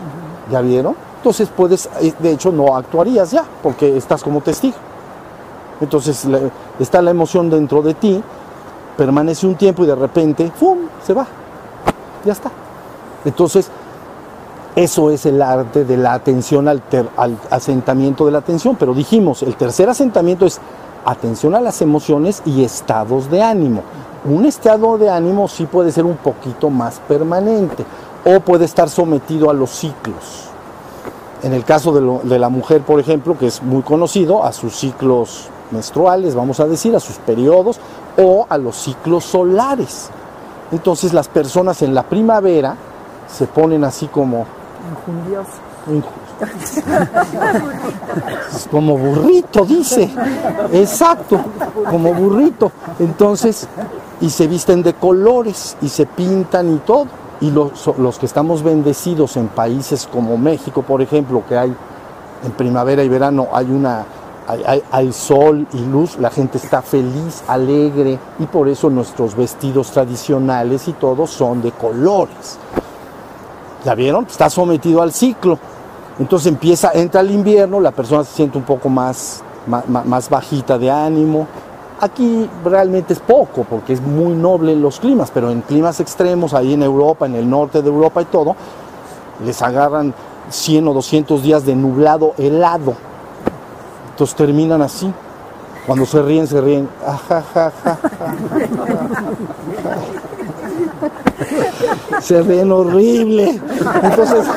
[0.50, 0.96] ¿Ya vieron?
[1.16, 4.76] Entonces puedes, eh, de hecho no actuarías ya, porque estás como testigo.
[5.80, 6.26] Entonces
[6.78, 8.22] está la emoción dentro de ti,
[8.96, 11.26] permanece un tiempo y de repente, ¡fum!, se va.
[12.24, 12.50] Ya está.
[13.24, 13.70] Entonces,
[14.76, 16.82] eso es el arte de la atención al,
[17.16, 18.76] al asentamiento de la atención.
[18.76, 20.60] Pero dijimos, el tercer asentamiento es
[21.04, 23.82] atención a las emociones y estados de ánimo
[24.24, 27.84] un estado de ánimo sí puede ser un poquito más permanente
[28.24, 30.50] o puede estar sometido a los ciclos.
[31.42, 35.48] En el caso de, la mujer, por ejemplo, que es muy conocido, a sus ciclos
[35.70, 37.80] menstruales, vamos a decir, a sus periodos
[38.18, 40.10] o a los ciclos solares.
[40.70, 42.76] Entonces las personas en la primavera
[43.26, 44.44] se ponen así como...
[48.70, 50.10] como burrito, dice.
[50.72, 51.40] Exacto,
[51.88, 52.72] como burrito.
[52.98, 53.68] Entonces,
[54.20, 57.06] y se visten de colores y se pintan y todo.
[57.40, 61.74] Y los, los que estamos bendecidos en países como México, por ejemplo, que hay
[62.44, 64.04] en primavera y verano hay una
[64.46, 69.92] hay, hay, sol y luz, la gente está feliz, alegre y por eso nuestros vestidos
[69.92, 72.58] tradicionales y todos son de colores.
[73.84, 74.24] ¿Ya vieron?
[74.24, 75.58] Está sometido al ciclo.
[76.20, 80.90] Entonces empieza, entra el invierno, la persona se siente un poco más, más, bajita de
[80.90, 81.46] ánimo.
[81.98, 86.74] Aquí realmente es poco porque es muy noble los climas, pero en climas extremos, ahí
[86.74, 88.54] en Europa, en el norte de Europa y todo,
[89.42, 90.12] les agarran
[90.50, 92.96] 100 o 200 días de nublado helado.
[94.10, 95.10] Entonces terminan así.
[95.86, 96.86] Cuando se ríen, se ríen.
[102.20, 103.58] se ríen horrible.
[104.02, 104.44] Entonces,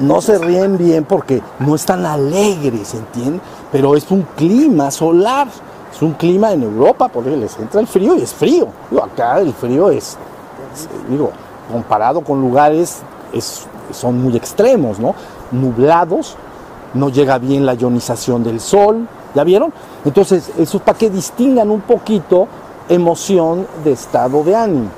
[0.00, 3.40] no se ríen bien porque no están alegres, ¿entienden?
[3.70, 5.48] Pero es un clima solar,
[5.92, 8.68] es un clima en Europa, porque les entra el frío y es frío.
[9.02, 10.16] acá el frío es,
[11.08, 11.30] digo,
[11.70, 13.02] comparado con lugares
[13.92, 15.14] son muy extremos, ¿no?
[15.52, 16.36] Nublados,
[16.94, 19.72] no llega bien la ionización del sol, ¿ya vieron?
[20.04, 22.48] Entonces, eso es para que distingan un poquito
[22.88, 24.88] emoción de estado de ánimo.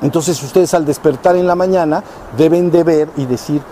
[0.00, 2.02] Entonces, ustedes al despertar en la mañana
[2.36, 3.62] deben de ver y decir,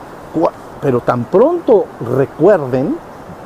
[0.81, 2.97] pero tan pronto recuerden,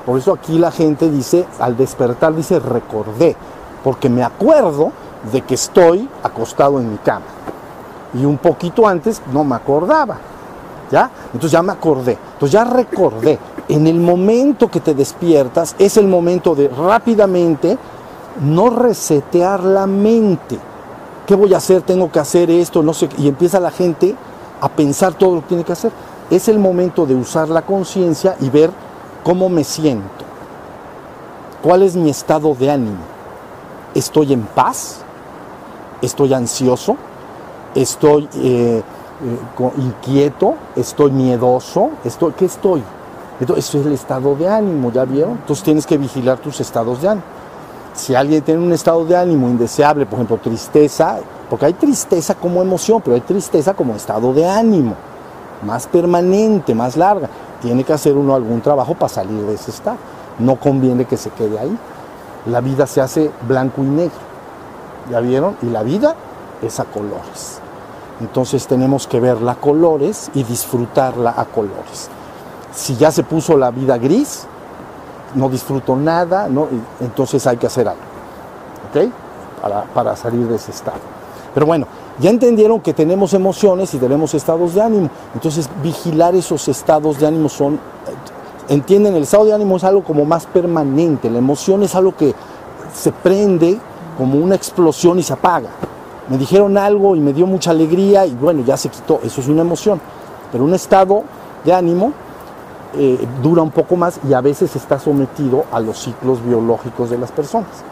[0.07, 3.37] por eso aquí la gente dice, al despertar dice recordé,
[3.83, 4.93] porque me acuerdo
[5.33, 7.27] de que estoy acostado en mi cama.
[8.15, 10.19] Y un poquito antes no me acordaba.
[10.91, 11.11] ¿Ya?
[11.33, 12.19] Entonces ya me acordé.
[12.35, 13.39] Entonces ya recordé.
[13.69, 17.79] En el momento que te despiertas es el momento de rápidamente
[18.43, 20.59] no resetear la mente.
[21.27, 21.83] ¿Qué voy a hacer?
[21.83, 23.09] Tengo que hacer esto, no sé.
[23.17, 24.15] Y empieza la gente
[24.61, 25.91] a pensar todo lo que tiene que hacer.
[26.35, 28.73] Es el momento de usar la conciencia y ver
[29.23, 30.25] cómo me siento.
[31.63, 33.05] ¿Cuál es mi estado de ánimo?
[33.95, 35.03] ¿Estoy en paz?
[36.03, 36.97] ¿Estoy ansioso?
[37.77, 40.57] ¿Estoy eh, eh, inquieto?
[40.75, 41.91] ¿Estoy miedoso?
[42.05, 42.83] Estoy, ¿Qué estoy?
[43.39, 45.39] Entonces, es el estado de ánimo, ¿ya vieron?
[45.41, 47.27] Entonces tienes que vigilar tus estados de ánimo.
[47.95, 52.61] Si alguien tiene un estado de ánimo indeseable, por ejemplo, tristeza, porque hay tristeza como
[52.61, 54.97] emoción, pero hay tristeza como estado de ánimo,
[55.65, 57.29] más permanente, más larga.
[57.61, 59.97] Tiene que hacer uno algún trabajo para salir de ese estado.
[60.39, 61.77] No conviene que se quede ahí.
[62.47, 64.35] La vida se hace blanco y negro.
[65.11, 65.57] ¿Ya vieron?
[65.63, 66.15] Y la vida
[66.63, 67.61] es a colores.
[68.21, 72.09] Entonces tenemos que verla a colores y disfrutarla a colores.
[72.73, 74.47] Si ya se puso la vida gris,
[75.35, 76.69] no disfruto nada, ¿no?
[77.01, 78.03] entonces hay que hacer algo.
[78.91, 79.11] ¿Ok?
[79.61, 81.01] Para, para salir de ese estado.
[81.53, 81.87] Pero bueno,
[82.21, 85.11] ya entendieron que tenemos emociones y tenemos estados de ánimo.
[85.35, 87.81] Entonces, vigilar esos estados de ánimo son.
[88.69, 91.29] Entienden, el estado de ánimo es algo como más permanente.
[91.29, 92.35] La emoción es algo que
[92.95, 93.79] se prende
[94.17, 95.71] como una explosión y se apaga.
[96.29, 99.21] Me dijeron algo y me dio mucha alegría y bueno, ya se quitó.
[99.25, 100.01] Eso es una emoción.
[100.53, 101.25] Pero un estado
[101.65, 102.13] de ánimo
[102.97, 107.19] eh, dura un poco más y a veces está sometido a los ciclos biológicos de
[107.19, 107.85] las personas.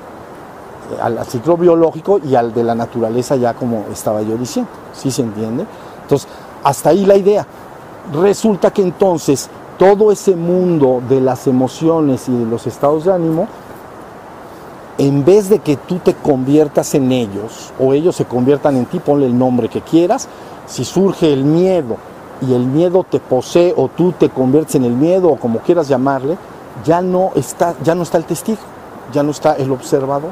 [1.01, 4.71] Al, ciclo biológico y al de la naturaleza ya como estaba yo diciendo.
[4.93, 5.67] ¿Sí se entiende?
[6.03, 6.29] Entonces,
[6.63, 7.47] hasta ahí la idea.
[8.13, 13.49] Resulta que entonces todo ese mundo de las emociones y de los estados de ánimo
[14.99, 18.99] en vez de que tú te conviertas en ellos o ellos se conviertan en ti,
[18.99, 20.29] ponle el nombre que quieras,
[20.67, 21.97] si surge el miedo
[22.41, 25.89] y el miedo te posee o tú te conviertes en el miedo o como quieras
[25.89, 26.37] llamarle,
[26.85, 28.61] ya no está, ya no está el testigo,
[29.13, 30.31] ya no está el observador.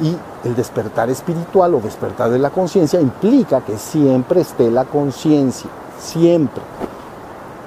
[0.00, 0.14] Y
[0.46, 6.62] el despertar espiritual o despertar de la conciencia implica que siempre esté la conciencia, siempre.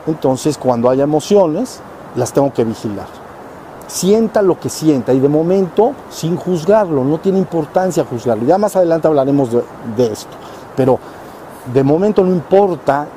[0.06, 1.82] Entonces, cuando haya emociones,
[2.16, 3.08] las tengo que vigilar
[3.90, 8.46] sienta lo que sienta y de momento sin juzgarlo, no tiene importancia juzgarlo.
[8.46, 10.30] Ya más adelante hablaremos de, esto,
[10.76, 11.00] pero
[11.74, 13.08] de momento no importa.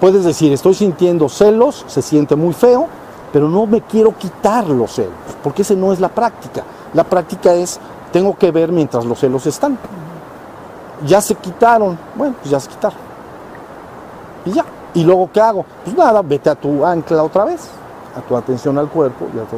[0.00, 2.86] Puedes decir, estoy sintiendo celos, se siente muy feo,
[3.32, 5.12] pero no me quiero quitar los celos,
[5.42, 6.62] porque esa no es la práctica.
[6.92, 7.80] La práctica es,
[8.14, 9.76] tengo que ver mientras los celos están.
[11.04, 12.96] Ya se quitaron, bueno, pues ya se quitaron.
[14.44, 14.64] Y ya.
[14.94, 15.66] ¿Y luego qué hago?
[15.82, 17.62] Pues nada, vete a tu ancla otra vez
[18.16, 19.56] a tu atención al cuerpo y a tu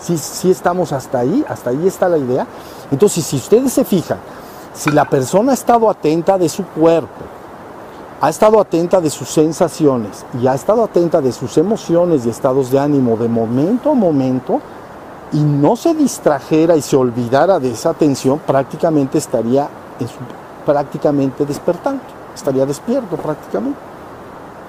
[0.00, 2.46] Si, si estamos hasta ahí, hasta ahí está la idea.
[2.90, 4.16] Entonces, si ustedes se fijan,
[4.72, 7.20] si la persona ha estado atenta de su cuerpo,
[8.22, 12.70] ha estado atenta de sus sensaciones y ha estado atenta de sus emociones y estados
[12.70, 14.62] de ánimo de momento a momento
[15.32, 20.16] y no se distrajera y se olvidara de esa atención, prácticamente estaría en su,
[20.66, 22.02] prácticamente despertando,
[22.34, 23.78] estaría despierto prácticamente.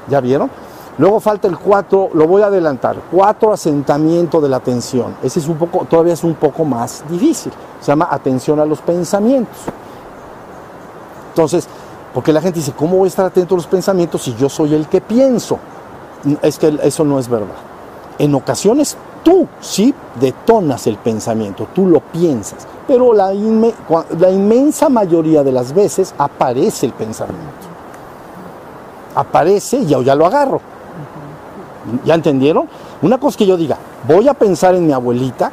[0.08, 0.50] ¿Ya vieron?
[0.97, 5.15] Luego falta el 4, lo voy a adelantar, 4 asentamiento de la atención.
[5.24, 7.52] Ese es un poco, todavía es un poco más difícil.
[7.80, 9.58] Se llama atención a los pensamientos.
[11.30, 11.67] Entonces,
[12.13, 14.76] porque la gente dice, ¿cómo voy a estar atento a los pensamientos si yo soy
[14.76, 15.57] el que pienso?
[16.41, 17.55] Es que eso no es verdad.
[18.20, 25.43] En ocasiones tú sí detonas el pensamiento, tú lo piensas, pero la, la inmensa mayoría
[25.43, 27.67] de las veces aparece el pensamiento.
[29.15, 30.61] Aparece y yo ya lo agarro.
[32.05, 32.67] ¿Ya entendieron?
[33.01, 35.51] Una cosa que yo diga, voy a pensar en mi abuelita,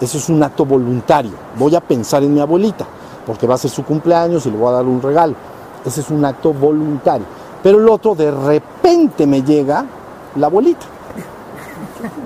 [0.00, 1.32] eso es un acto voluntario.
[1.58, 2.86] Voy a pensar en mi abuelita,
[3.26, 5.34] porque va a ser su cumpleaños y le voy a dar un regalo.
[5.84, 7.26] Ese es un acto voluntario.
[7.62, 9.84] Pero el otro, de repente me llega
[10.36, 10.86] la abuelita.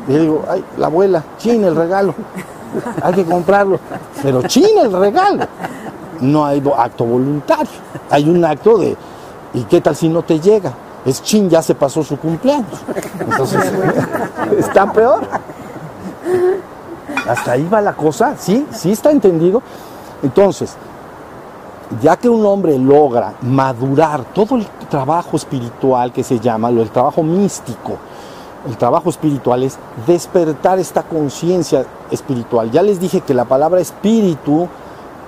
[0.09, 2.15] Y le digo, ay, la abuela, china el regalo.
[3.03, 3.79] Hay que comprarlo.
[4.23, 5.47] Pero china el regalo.
[6.21, 7.73] No hay acto voluntario.
[8.11, 8.97] Hay un acto de,
[9.55, 10.73] ¿y qué tal si no te llega?
[11.05, 12.81] es chin, ya se pasó su cumpleaños.
[13.21, 13.61] Entonces,
[14.59, 15.27] está peor.
[17.29, 19.63] Hasta ahí va la cosa, sí, sí está entendido.
[20.23, 20.75] Entonces,
[22.01, 27.23] ya que un hombre logra madurar todo el trabajo espiritual que se llama, el trabajo
[27.23, 27.99] místico,
[28.67, 32.71] el trabajo espiritual es despertar esta conciencia espiritual.
[32.71, 34.69] Ya les dije que la palabra espíritu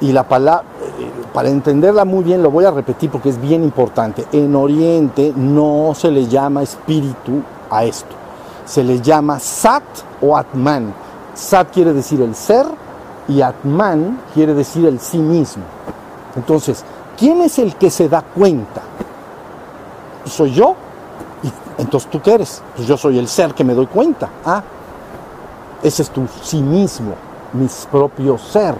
[0.01, 0.65] y la palabra,
[0.99, 4.27] eh, para entenderla muy bien, lo voy a repetir porque es bien importante.
[4.33, 8.15] En Oriente no se le llama espíritu a esto,
[8.65, 9.85] se le llama Sat
[10.23, 10.95] o Atman.
[11.35, 12.67] Sat quiere decir el ser
[13.29, 15.65] y Atman quiere decir el sí mismo.
[16.37, 16.85] Entonces,
[17.19, 18.83] ¿quién es el que se da cuenta?
[20.25, 20.75] ¿Soy yo?
[21.79, 22.63] Entonces, ¿tú qué eres?
[22.75, 24.29] Pues yo soy el ser que me doy cuenta.
[24.45, 24.63] Ah,
[25.83, 27.15] ese es tu sí mismo,
[27.53, 28.75] mi propio ser.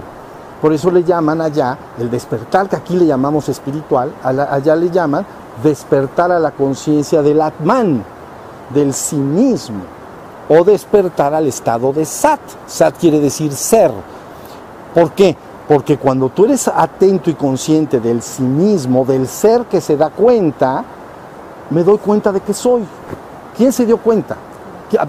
[0.61, 5.27] Por eso le llaman allá el despertar, que aquí le llamamos espiritual, allá le llaman
[5.63, 8.03] despertar a la conciencia del Atman,
[8.73, 9.81] del sí mismo,
[10.49, 12.41] o despertar al estado de Sat.
[12.67, 13.93] Sat quiere decir ser.
[14.95, 15.37] ¿Por qué?
[15.69, 20.09] Porque cuando tú eres atento y consciente del sí mismo, del ser que se da
[20.11, 20.85] cuenta,
[21.71, 22.83] me doy cuenta de que soy.
[23.57, 24.37] ¿Quién se dio cuenta?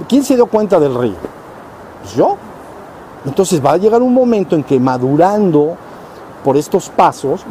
[0.08, 1.16] ¿Quién se dio cuenta del río?
[2.02, 2.38] Pues yo.
[3.26, 5.76] Entonces va a llegar un momento en que madurando
[6.44, 7.42] por estos pasos,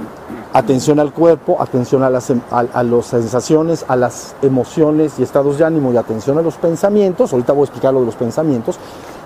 [0.53, 5.65] atención al cuerpo, atención a las, a, las sensaciones, a las emociones y estados de
[5.65, 8.79] ánimo y atención a los pensamientos, ahorita voy a explicar lo de los pensamientos,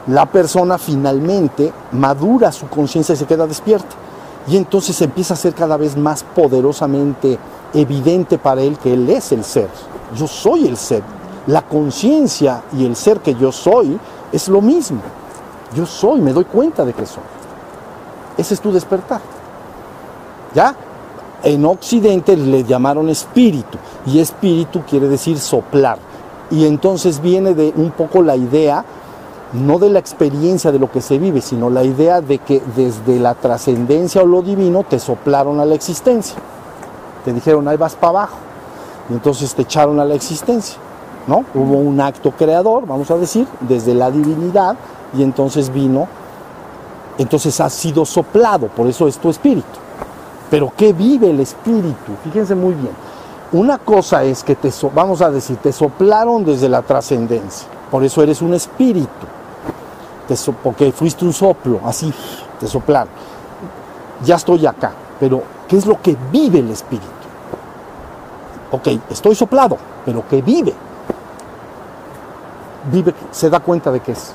[0.08, 3.94] la persona finalmente madura su conciencia y se queda despierta.
[4.48, 7.38] Y entonces empieza a ser cada vez más poderosamente
[7.74, 9.68] evidente para él que él es el ser.
[10.16, 11.02] Yo soy el ser.
[11.46, 13.98] La conciencia y el ser que yo soy
[14.32, 15.00] es lo mismo.
[15.74, 17.22] Yo soy, me doy cuenta de que soy.
[18.36, 19.20] Ese es tu despertar.
[20.54, 20.74] ¿Ya?
[21.42, 25.98] En Occidente le llamaron espíritu y espíritu quiere decir soplar.
[26.50, 28.84] Y entonces viene de un poco la idea,
[29.52, 33.18] no de la experiencia de lo que se vive, sino la idea de que desde
[33.18, 36.36] la trascendencia o lo divino te soplaron a la existencia.
[37.24, 38.36] Te dijeron, ahí vas para abajo.
[39.08, 40.78] Y entonces te echaron a la existencia.
[41.26, 41.44] ¿no?
[41.54, 44.76] Hubo un acto creador, vamos a decir, desde la divinidad,
[45.16, 46.08] y entonces vino,
[47.18, 49.66] entonces ha sido soplado, por eso es tu espíritu.
[50.50, 52.12] Pero ¿qué vive el espíritu?
[52.24, 52.92] Fíjense muy bien.
[53.52, 58.22] Una cosa es que te, vamos a decir, te soplaron desde la trascendencia, por eso
[58.22, 59.26] eres un espíritu,
[60.62, 62.12] porque fuiste un soplo, así,
[62.58, 63.12] te soplaron.
[64.24, 67.06] Ya estoy acá, pero ¿qué es lo que vive el espíritu?
[68.72, 70.72] Ok, estoy soplado, pero ¿qué vive?
[72.92, 74.32] Vive, se da cuenta de que es.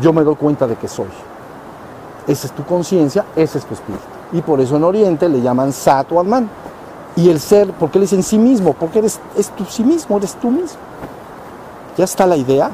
[0.00, 1.08] Yo me doy cuenta de que soy.
[2.26, 4.04] Esa es tu conciencia, ese es tu espíritu.
[4.32, 6.24] Y por eso en Oriente le llaman Sat o.
[7.16, 8.74] Y el ser, ¿por qué le dicen sí mismo?
[8.74, 10.78] Porque eres, es tu sí mismo, eres tú mismo.
[11.96, 12.70] Ya está la idea.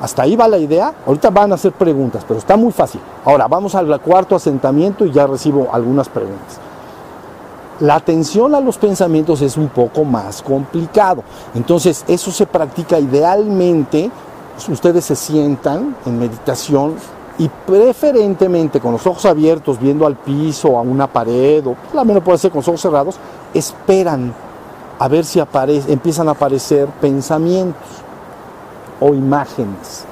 [0.00, 0.94] Hasta ahí va la idea.
[1.06, 3.00] Ahorita van a hacer preguntas, pero está muy fácil.
[3.24, 6.60] Ahora vamos al cuarto asentamiento y ya recibo algunas preguntas.
[7.80, 11.22] La atención a los pensamientos es un poco más complicado.
[11.54, 14.10] Entonces, eso se practica idealmente.
[14.68, 16.94] Ustedes se sientan en meditación
[17.38, 22.24] y preferentemente con los ojos abiertos, viendo al piso, a una pared, o la menos
[22.24, 23.16] puede ser con los ojos cerrados,
[23.54, 24.34] esperan
[24.98, 25.40] a ver si
[25.86, 27.80] empiezan a aparecer pensamientos
[29.00, 30.04] o imágenes.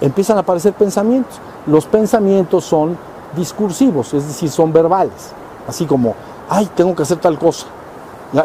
[0.00, 1.40] empiezan a aparecer pensamientos.
[1.66, 2.96] Los pensamientos son
[3.36, 5.32] discursivos, es decir, son verbales,
[5.66, 6.14] así como,
[6.48, 7.66] ay, tengo que hacer tal cosa.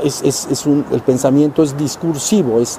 [0.03, 2.77] Es, es, un, el pensamiento es discursivo, es,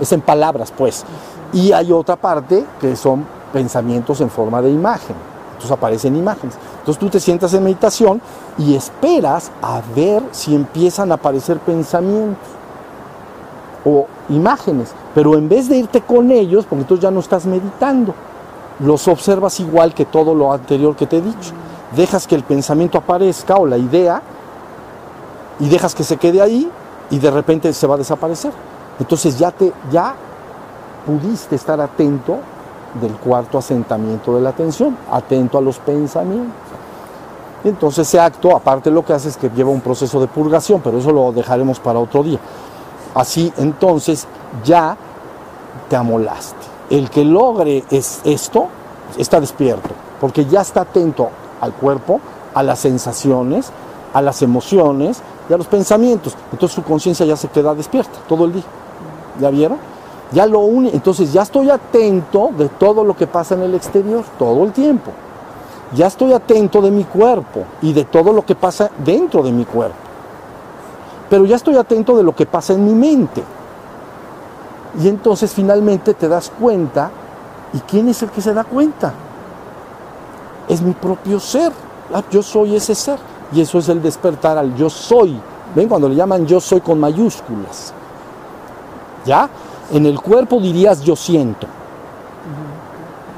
[0.00, 1.04] es en palabras, pues.
[1.52, 5.16] Y hay otra parte que son pensamientos en forma de imagen.
[5.50, 6.56] Entonces aparecen imágenes.
[6.78, 8.20] Entonces tú te sientas en meditación
[8.58, 12.57] y esperas a ver si empiezan a aparecer pensamientos
[13.84, 14.92] o imágenes.
[15.14, 18.14] Pero en vez de irte con ellos, porque entonces ya no estás meditando,
[18.80, 21.52] los observas igual que todo lo anterior que te he dicho.
[21.96, 24.22] Dejas que el pensamiento aparezca o la idea
[25.58, 26.70] y dejas que se quede ahí
[27.10, 28.52] y de repente se va a desaparecer.
[29.00, 30.14] Entonces ya te ya
[31.06, 32.38] pudiste estar atento
[33.00, 36.54] del cuarto asentamiento de la atención, atento a los pensamientos.
[37.64, 40.98] entonces ese acto, aparte lo que hace es que lleva un proceso de purgación, pero
[40.98, 42.38] eso lo dejaremos para otro día.
[43.14, 44.26] Así entonces
[44.64, 44.96] ya
[45.88, 46.56] te amolaste.
[46.90, 48.68] El que logre es esto
[49.16, 49.90] está despierto,
[50.20, 51.30] porque ya está atento
[51.60, 52.20] al cuerpo,
[52.54, 53.70] a las sensaciones,
[54.12, 56.34] a las emociones y a los pensamientos.
[56.52, 58.64] Entonces su conciencia ya se queda despierta todo el día.
[59.40, 59.78] ¿Ya vieron?
[60.32, 64.24] Ya lo une, entonces ya estoy atento de todo lo que pasa en el exterior,
[64.38, 65.10] todo el tiempo.
[65.94, 69.64] Ya estoy atento de mi cuerpo y de todo lo que pasa dentro de mi
[69.64, 70.07] cuerpo.
[71.28, 73.42] Pero ya estoy atento de lo que pasa en mi mente.
[75.02, 77.10] Y entonces finalmente te das cuenta,
[77.72, 79.12] ¿y quién es el que se da cuenta?
[80.68, 81.72] Es mi propio ser.
[82.12, 83.18] Ah, yo soy ese ser.
[83.52, 85.38] Y eso es el despertar al yo soy.
[85.74, 85.88] ¿Ven?
[85.88, 87.92] Cuando le llaman yo soy con mayúsculas.
[89.24, 89.48] ¿Ya?
[89.92, 91.66] En el cuerpo dirías yo siento.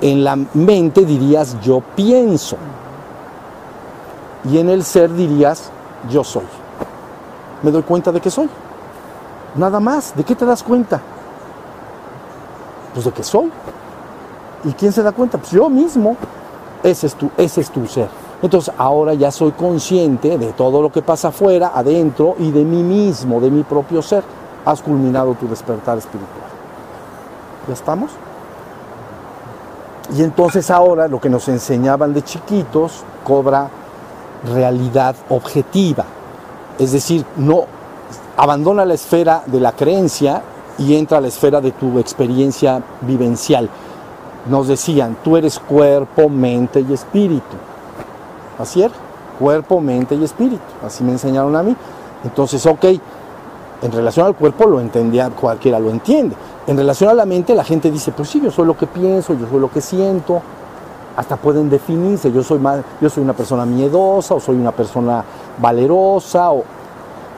[0.01, 2.57] En la mente dirías yo pienso.
[4.51, 5.71] Y en el ser dirías
[6.11, 6.60] yo soy.
[7.63, 8.49] Me doy cuenta de que soy.
[9.55, 10.15] Nada más.
[10.17, 11.01] ¿De qué te das cuenta?
[12.95, 13.51] Pues de que soy.
[14.65, 15.39] ¿Y quién se da cuenta?
[15.39, 16.17] Pues yo mismo.
[16.83, 18.09] Ese es tu, ese es tu ser.
[18.43, 22.83] Entonces ahora ya soy consciente de todo lo que pasa afuera, adentro y de mí
[22.83, 24.25] mismo, de mi propio ser.
[24.65, 26.49] Has culminado tu despertar espiritual.
[27.69, 28.11] ¿Ya estamos?
[30.17, 33.69] Y entonces ahora lo que nos enseñaban de chiquitos cobra
[34.45, 36.05] realidad objetiva.
[36.81, 37.65] Es decir, no
[38.39, 40.43] abandona la esfera de la creencia
[40.79, 43.69] y entra a la esfera de tu experiencia vivencial.
[44.49, 47.57] Nos decían, tú eres cuerpo, mente y espíritu.
[48.59, 48.95] Así era,
[49.39, 50.63] cuerpo, mente y espíritu.
[50.83, 51.77] Así me enseñaron a mí.
[52.25, 52.85] Entonces, ok,
[53.83, 56.35] en relación al cuerpo lo entendía, cualquiera lo entiende.
[56.67, 59.35] En relación a la mente, la gente dice, pues sí, yo soy lo que pienso,
[59.35, 60.41] yo soy lo que siento.
[61.21, 65.23] Hasta pueden definirse, yo soy, más, yo soy una persona miedosa o soy una persona
[65.61, 66.51] valerosa.
[66.51, 66.65] O...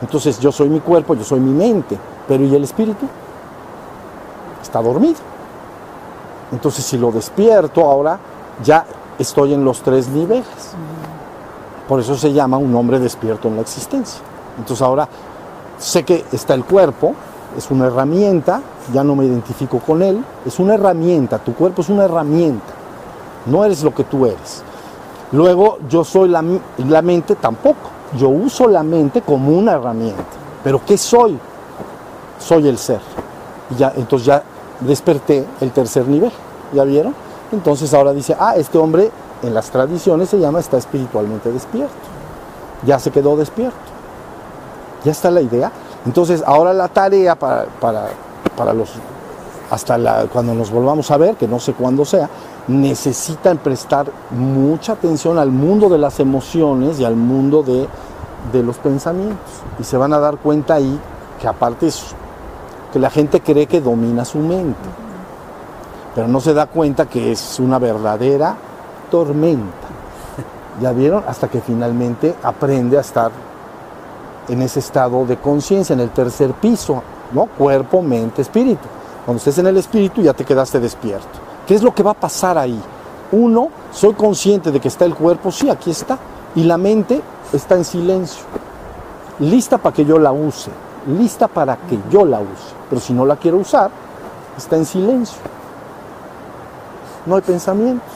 [0.00, 1.98] Entonces yo soy mi cuerpo, yo soy mi mente.
[2.28, 3.06] Pero ¿y el espíritu?
[4.62, 5.16] Está dormido.
[6.52, 8.20] Entonces si lo despierto ahora,
[8.62, 8.84] ya
[9.18, 10.46] estoy en los tres niveles.
[11.88, 14.20] Por eso se llama un hombre despierto en la existencia.
[14.58, 15.08] Entonces ahora
[15.78, 17.16] sé que está el cuerpo,
[17.58, 18.62] es una herramienta,
[18.92, 22.72] ya no me identifico con él, es una herramienta, tu cuerpo es una herramienta,
[23.46, 24.62] no eres lo que tú eres.
[25.32, 26.44] Luego yo soy la,
[26.78, 30.22] la mente tampoco, yo uso la mente como una herramienta,
[30.62, 31.38] pero ¿qué soy?
[32.38, 33.00] Soy el ser.
[33.78, 34.42] Ya, entonces ya
[34.80, 36.32] desperté el tercer nivel,
[36.72, 37.14] ¿ya vieron?
[37.50, 39.10] Entonces ahora dice, ah, este hombre
[39.42, 41.92] en las tradiciones se llama está espiritualmente despierto,
[42.84, 43.92] ya se quedó despierto.
[45.04, 45.72] Ya está la idea.
[46.06, 47.66] Entonces, ahora la tarea para,
[48.56, 48.90] para, los,
[49.70, 52.28] hasta la, cuando nos volvamos a ver, que no sé cuándo sea,
[52.68, 57.88] necesitan prestar mucha atención al mundo de las emociones y al mundo de,
[58.52, 59.50] de los pensamientos.
[59.78, 60.98] Y se van a dar cuenta ahí
[61.40, 62.14] que aparte es
[62.92, 64.88] que la gente cree que domina su mente,
[66.14, 68.54] pero no se da cuenta que es una verdadera
[69.10, 69.88] tormenta.
[70.80, 71.24] ¿Ya vieron?
[71.26, 73.30] Hasta que finalmente aprende a estar
[74.48, 77.02] en ese estado de conciencia, en el tercer piso,
[77.32, 77.46] ¿no?
[77.46, 78.88] Cuerpo, mente, espíritu.
[79.24, 81.51] Cuando estés en el espíritu ya te quedaste despierto.
[81.66, 82.80] ¿Qué es lo que va a pasar ahí?
[83.32, 86.18] Uno, soy consciente de que está el cuerpo, sí, aquí está.
[86.54, 88.42] Y la mente está en silencio,
[89.38, 90.70] lista para que yo la use,
[91.06, 92.74] lista para que yo la use.
[92.90, 93.90] Pero si no la quiero usar,
[94.56, 95.38] está en silencio.
[97.24, 98.10] No hay pensamientos.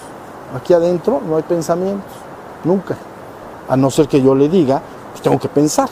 [0.55, 2.13] Aquí adentro no hay pensamientos,
[2.65, 2.97] nunca.
[3.69, 4.83] A no ser que yo le diga,
[5.13, 5.89] pues tengo que pensar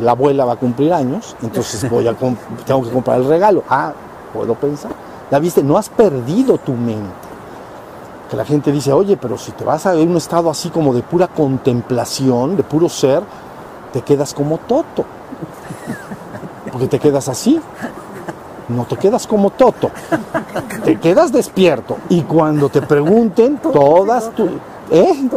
[0.00, 2.14] la abuela va a cumplir años, entonces voy a
[2.66, 3.62] tengo que comprar el regalo.
[3.68, 3.92] Ah,
[4.32, 4.92] puedo pensar.
[5.30, 5.62] ¿Ya viste?
[5.62, 7.26] No has perdido tu mente.
[8.30, 10.92] Que la gente dice, oye, pero si te vas a ver un estado así como
[10.94, 13.22] de pura contemplación, de puro ser,
[13.92, 15.04] te quedas como toto.
[16.72, 17.60] Porque te quedas así.
[18.68, 19.90] No te quedas como toto.
[20.84, 21.98] Te quedas despierto.
[22.08, 24.50] Y cuando te pregunten, todas tus
[24.90, 25.28] ¿Eh?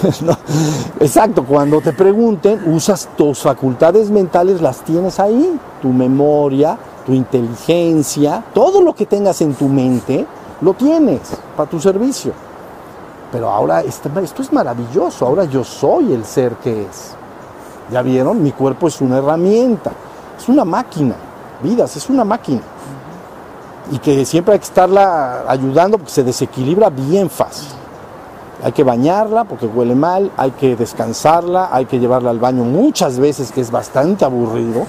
[1.00, 8.44] exacto, cuando te pregunten, usas tus facultades mentales, las tienes ahí, tu memoria, tu inteligencia,
[8.52, 10.26] todo lo que tengas en tu mente,
[10.60, 11.22] lo tienes
[11.56, 12.34] para tu servicio.
[13.32, 14.10] Pero ahora esto,
[14.42, 17.14] es maravilloso, ahora yo soy el ser que es.
[17.90, 18.42] ¿Ya vieron?
[18.42, 19.90] Mi cuerpo es una herramienta,
[20.38, 21.14] es una máquina,
[21.62, 22.60] vidas, es una máquina.
[23.90, 27.68] Y que siempre hay que estarla ayudando porque se desequilibra bien fácil.
[28.62, 33.18] Hay que bañarla porque huele mal, hay que descansarla, hay que llevarla al baño muchas
[33.18, 34.84] veces, que es bastante aburrido,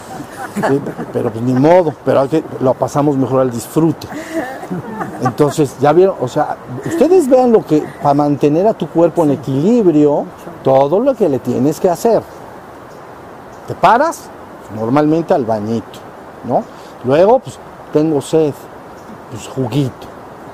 [1.13, 2.27] pero pues ni modo, pero
[2.61, 4.07] lo pasamos mejor al disfrute.
[5.21, 9.31] Entonces, ya vieron, o sea, ustedes vean lo que, para mantener a tu cuerpo en
[9.31, 10.25] equilibrio,
[10.63, 12.23] todo lo que le tienes que hacer.
[13.67, 14.29] Te paras,
[14.75, 15.99] normalmente al bañito,
[16.47, 16.63] ¿no?
[17.03, 17.59] Luego, pues,
[17.93, 18.53] tengo sed,
[19.31, 20.07] pues juguito,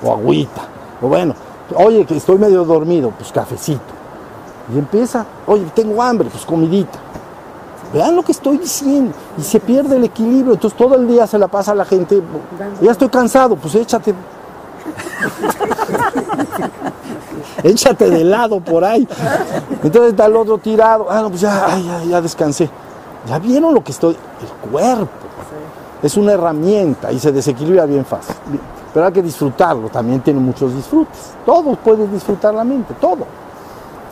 [0.03, 0.61] o agüita,
[1.01, 1.33] o bueno,
[1.73, 3.81] Oye, que estoy medio dormido, pues cafecito.
[4.73, 6.99] Y empieza, oye, tengo hambre, pues comidita.
[7.93, 9.13] Vean lo que estoy diciendo.
[9.37, 10.53] Y se pierde el equilibrio.
[10.53, 12.21] Entonces todo el día se la pasa a la gente.
[12.81, 14.13] Ya estoy cansado, pues échate.
[17.63, 19.07] échate de lado por ahí.
[19.83, 21.07] Entonces está el otro tirado.
[21.09, 22.69] Ah, no, pues ya, ya, ya descansé.
[23.27, 24.13] ¿Ya vieron lo que estoy?
[24.13, 25.09] El cuerpo.
[26.03, 28.35] Es una herramienta y se desequilibra bien fácil
[28.95, 31.33] pero hay que disfrutarlo, también tiene muchos disfrutes.
[31.45, 33.25] Todos pueden disfrutar la mente, todo.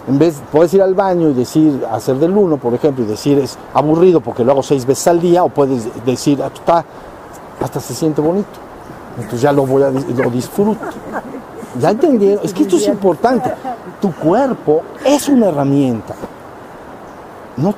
[0.09, 3.39] En vez, puedes ir al baño y decir, hacer del uno, por ejemplo, y decir
[3.39, 6.83] es aburrido porque lo hago seis veces al día, o puedes decir, ah, está,
[7.61, 8.59] hasta se siente bonito.
[9.15, 10.81] Entonces ya lo voy a lo disfruto.
[11.79, 12.43] ¿Ya entendieron?
[12.43, 13.53] Es que esto es importante.
[14.01, 16.13] Tu cuerpo es una herramienta.
[17.55, 17.73] No,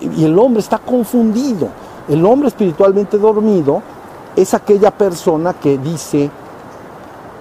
[0.00, 1.68] y el hombre está confundido.
[2.08, 3.80] El hombre espiritualmente dormido
[4.34, 6.28] es aquella persona que dice,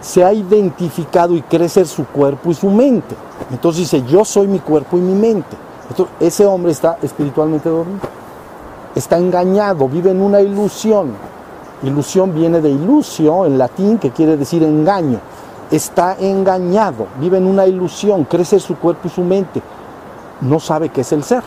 [0.01, 3.15] se ha identificado y crece su cuerpo y su mente.
[3.51, 5.55] Entonces dice, yo soy mi cuerpo y mi mente.
[5.89, 7.99] Entonces, ese hombre está espiritualmente dormido.
[8.95, 11.11] Está engañado, vive en una ilusión.
[11.83, 15.19] Ilusión viene de ilusio en latín, que quiere decir engaño.
[15.69, 19.61] Está engañado, vive en una ilusión, crece su cuerpo y su mente.
[20.41, 21.43] No sabe qué es el ser.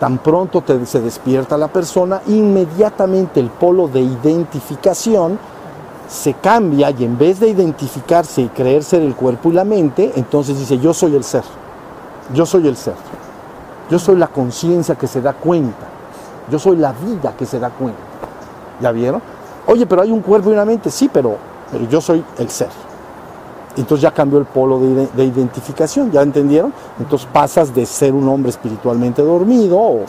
[0.00, 5.38] Tan pronto se despierta la persona, inmediatamente el polo de identificación
[6.08, 10.12] se cambia y en vez de identificarse y creer ser el cuerpo y la mente,
[10.16, 11.44] entonces dice, yo soy el ser,
[12.32, 12.94] yo soy el ser,
[13.90, 15.86] yo soy la conciencia que se da cuenta,
[16.50, 18.00] yo soy la vida que se da cuenta.
[18.80, 19.20] ¿Ya vieron?
[19.66, 21.36] Oye, pero hay un cuerpo y una mente, sí, pero,
[21.90, 22.70] yo soy el ser.
[23.76, 26.72] Entonces ya cambió el polo de, identificación, ¿ya entendieron?
[26.98, 30.04] Entonces pasas de ser un hombre espiritualmente dormido o,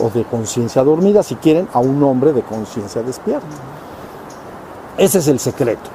[0.00, 3.46] o de conciencia dormida, si quieren, a un hombre de conciencia despierta.
[5.00, 5.88] Ese es el secreto.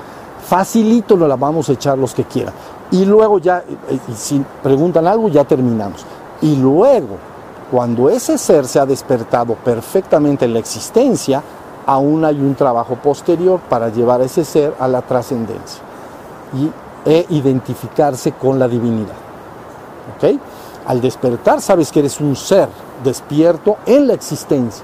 [0.47, 2.55] Facilito lo la vamos a echar los que quieran.
[2.89, 6.03] Y luego ya, y si preguntan algo, ya terminamos.
[6.41, 7.17] Y luego,
[7.69, 11.43] cuando ese ser se ha despertado perfectamente en la existencia,
[11.85, 15.83] aún hay un trabajo posterior para llevar a ese ser a la trascendencia
[16.55, 16.71] y,
[17.07, 19.13] e identificarse con la divinidad.
[20.15, 20.39] ¿Ok?
[20.87, 22.69] Al despertar sabes que eres un ser
[23.03, 24.83] despierto en la existencia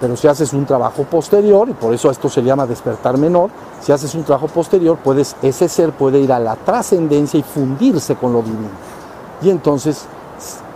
[0.00, 3.92] pero si haces un trabajo posterior, y por eso esto se llama despertar menor, si
[3.92, 8.32] haces un trabajo posterior, puedes, ese ser puede ir a la trascendencia y fundirse con
[8.32, 8.68] lo divino.
[9.42, 10.04] Y entonces,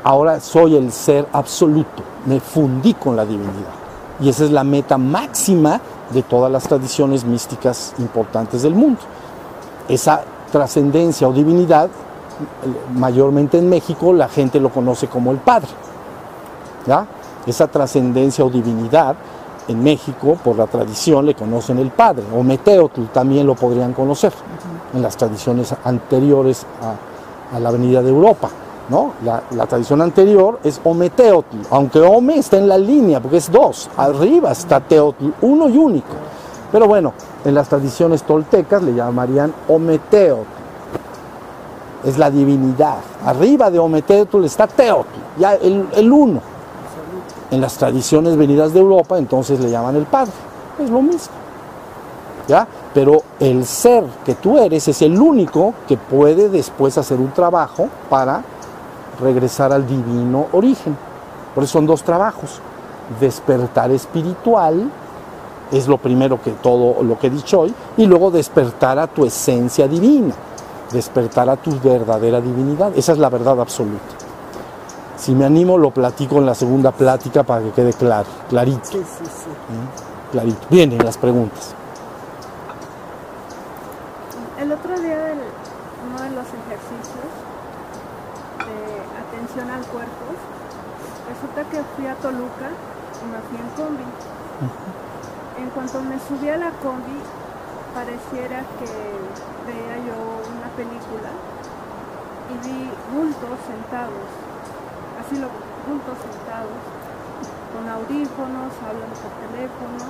[0.03, 3.75] ahora soy el ser absoluto, me fundí con la divinidad.
[4.21, 5.81] Y esa es la meta máxima
[6.12, 9.01] de todas las tradiciones místicas importantes del mundo.
[9.89, 11.89] Esa trascendencia o divinidad,
[12.95, 15.68] mayormente en México, la gente lo conoce como el Padre.
[16.87, 17.07] ¿Ya?
[17.47, 19.16] Esa trascendencia o divinidad,
[19.70, 24.32] en México, por la tradición, le conocen el Padre, o Meteotl también lo podrían conocer,
[24.93, 26.66] en las tradiciones anteriores
[27.53, 28.49] a, la venida de Europa.
[28.88, 29.12] ¿no?
[29.24, 34.51] La, tradición anterior es Ometeotl, aunque Ome está en la línea, porque es dos, arriba
[34.51, 36.14] está Teotl, uno y único.
[36.72, 37.12] Pero bueno,
[37.45, 40.49] en las tradiciones toltecas le llamarían Ometeotl,
[42.05, 42.99] es la divinidad.
[43.24, 45.07] Arriba de Ometeotl está Teotl,
[45.38, 46.41] ya el, el uno.
[47.51, 50.32] En las tradiciones venidas de Europa, entonces le llaman el Padre.
[50.78, 51.34] Es lo mismo.
[52.48, 52.66] ¿Ya?
[52.94, 57.88] Pero el ser que tú eres es el único que puede después hacer un trabajo
[58.09, 58.42] para
[59.20, 60.96] regresar al divino origen.
[61.55, 62.61] Por eso son dos trabajos.
[63.20, 64.90] Despertar espiritual
[65.70, 69.24] es lo primero que todo lo que he dicho hoy, y luego despertar a tu
[69.24, 70.34] esencia divina,
[70.92, 72.92] despertar a tu verdadera divinidad.
[72.96, 74.30] Esa es la verdad absoluta.
[75.21, 78.85] Si me animo, lo platico en la segunda plática para que quede claro, clarito.
[78.85, 79.51] Sí, sí, sí.
[79.68, 80.33] ¿Mm?
[80.33, 80.66] Clarito.
[80.71, 81.75] Vienen las preguntas.
[84.59, 85.18] El otro día,
[86.09, 87.31] uno de los ejercicios
[88.64, 88.81] de
[89.21, 90.25] atención al cuerpo,
[91.29, 92.73] resulta que fui a Toluca
[93.21, 94.09] y me fui en combi.
[95.61, 97.21] En cuanto me subí a la combi,
[97.93, 98.89] pareciera que
[99.68, 100.16] veía yo
[100.49, 101.29] una película
[102.49, 104.49] y vi bultos sentados
[105.21, 105.49] así lo
[105.85, 106.81] juntos sentados,
[107.73, 110.05] con audífonos, hablando por teléfono.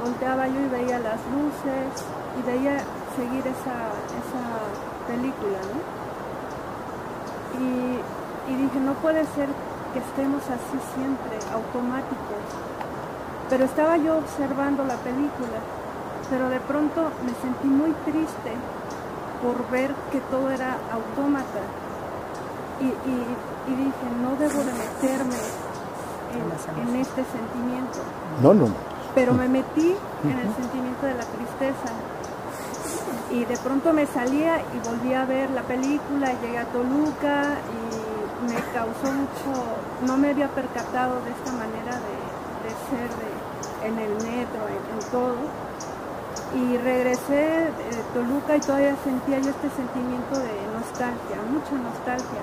[0.00, 1.92] Volteaba yo y veía las luces
[2.38, 2.80] y veía
[3.16, 4.44] seguir esa, esa
[5.06, 5.78] película, ¿no?
[7.60, 8.00] Y,
[8.52, 9.48] y dije, no puede ser
[9.92, 12.44] que estemos así siempre, automáticos.
[13.50, 15.58] Pero estaba yo observando la película,
[16.30, 18.52] pero de pronto me sentí muy triste
[19.42, 21.60] por ver que todo era autómata
[22.80, 25.40] y, dije, no debo de meterme
[26.34, 27.98] en, este sentimiento.
[28.42, 28.68] No, no.
[29.14, 29.94] Pero me metí
[30.24, 31.90] en el sentimiento de la tristeza.
[33.30, 38.50] Y de pronto me salía y volví a ver la película, llegué a Toluca y
[38.50, 39.62] me causó mucho,
[40.06, 42.20] no me había percatado de esta manera de,
[42.90, 43.10] ser
[43.86, 45.36] en el metro, en, todo.
[46.54, 52.42] Y regresé de Toluca y todavía sentía yo este sentimiento de nostalgia, mucha nostalgia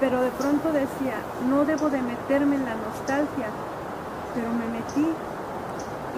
[0.00, 1.16] pero de pronto decía,
[1.48, 3.48] no debo de meterme en la nostalgia,
[4.34, 5.08] pero me metí.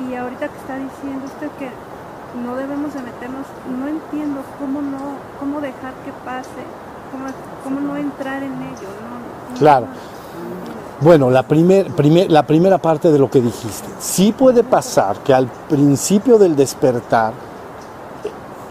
[0.08, 1.70] Y ahorita que está diciendo usted que
[2.44, 3.46] no debemos de meternos,
[3.78, 6.62] no entiendo cómo no, cómo dejar que pase
[7.64, 8.88] cómo, no entrar en ello?
[9.58, 9.86] claro.
[11.00, 11.88] Bueno, la, primer,
[12.28, 13.88] la primera parte de lo que dijiste.
[14.00, 17.32] Sí puede pasar que al principio del despertar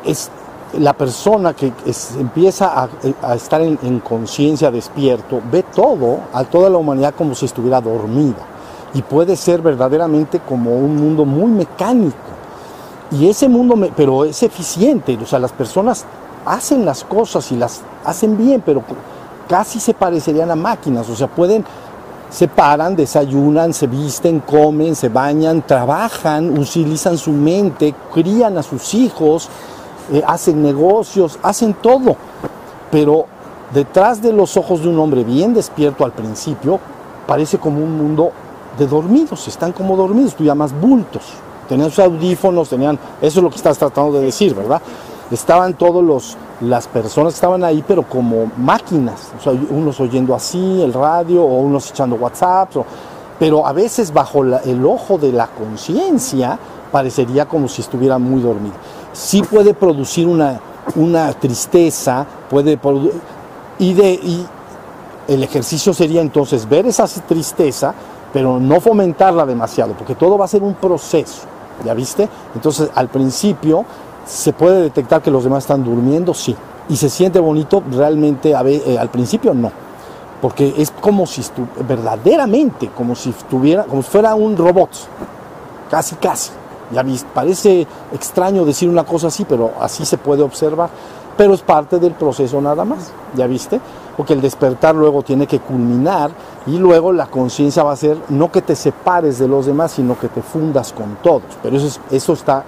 [0.04, 0.30] es
[0.74, 1.72] la persona que
[2.20, 2.90] empieza
[3.22, 8.46] a, estar en, conciencia despierto ve todo, a toda la humanidad como si estuviera dormida.
[8.94, 12.16] Y puede ser verdaderamente como un mundo muy mecánico.
[13.12, 15.18] Y ese mundo, pero es eficiente.
[15.22, 16.06] O sea, las personas
[16.46, 18.84] hacen las cosas y las hacen bien, pero
[19.48, 21.10] casi se parecerían a máquinas.
[21.10, 21.66] O sea, pueden
[22.30, 28.94] se paran, desayunan, se visten, comen, se bañan, trabajan, utilizan su mente, crían a sus
[28.94, 29.50] hijos,
[30.12, 32.16] eh, hacen negocios, hacen todo.
[32.92, 33.26] Pero
[33.74, 36.80] detrás de los ojos de un hombre bien despierto al principio,
[37.26, 38.32] parece como un mundo
[38.78, 41.24] de dormidos, están como dormidos, tú llamas bultos.
[41.68, 44.82] Tenían sus audífonos, tenían, eso es lo que estás tratando de decir, ¿verdad?
[45.30, 49.32] Estaban todos los, las personas que estaban ahí, pero como máquinas,
[49.70, 52.70] unos oyendo así el radio o unos echando WhatsApp,
[53.38, 56.58] pero a veces bajo el ojo de la conciencia
[56.92, 58.76] parecería como si estuviera muy dormido.
[59.18, 60.60] Sí puede producir una,
[60.96, 62.80] una tristeza, puede
[63.80, 64.46] y, de, y
[65.28, 67.94] el ejercicio sería entonces ver esa tristeza,
[68.32, 71.44] pero no fomentarla demasiado, porque todo va a ser un proceso,
[71.84, 72.30] ¿ya viste?
[72.54, 73.86] Entonces al principio
[74.28, 76.34] ¿Se puede detectar que los demás están durmiendo?
[76.34, 76.56] Sí.
[76.90, 77.82] ¿Y se siente bonito?
[77.90, 79.72] Realmente eh, al principio no.
[80.42, 81.42] Porque es como si
[81.88, 84.90] verdaderamente, como si estuviera, como si fuera un robot.
[85.90, 86.52] Casi, casi.
[86.92, 90.90] Ya parece extraño decir una cosa así, pero así se puede observar.
[91.36, 93.12] Pero es parte del proceso nada más.
[93.36, 93.80] ¿Ya viste?
[94.16, 96.32] Porque el despertar luego tiene que culminar
[96.66, 100.18] y luego la conciencia va a ser no que te separes de los demás, sino
[100.18, 101.44] que te fundas con todos.
[101.62, 102.64] Pero eso, eso está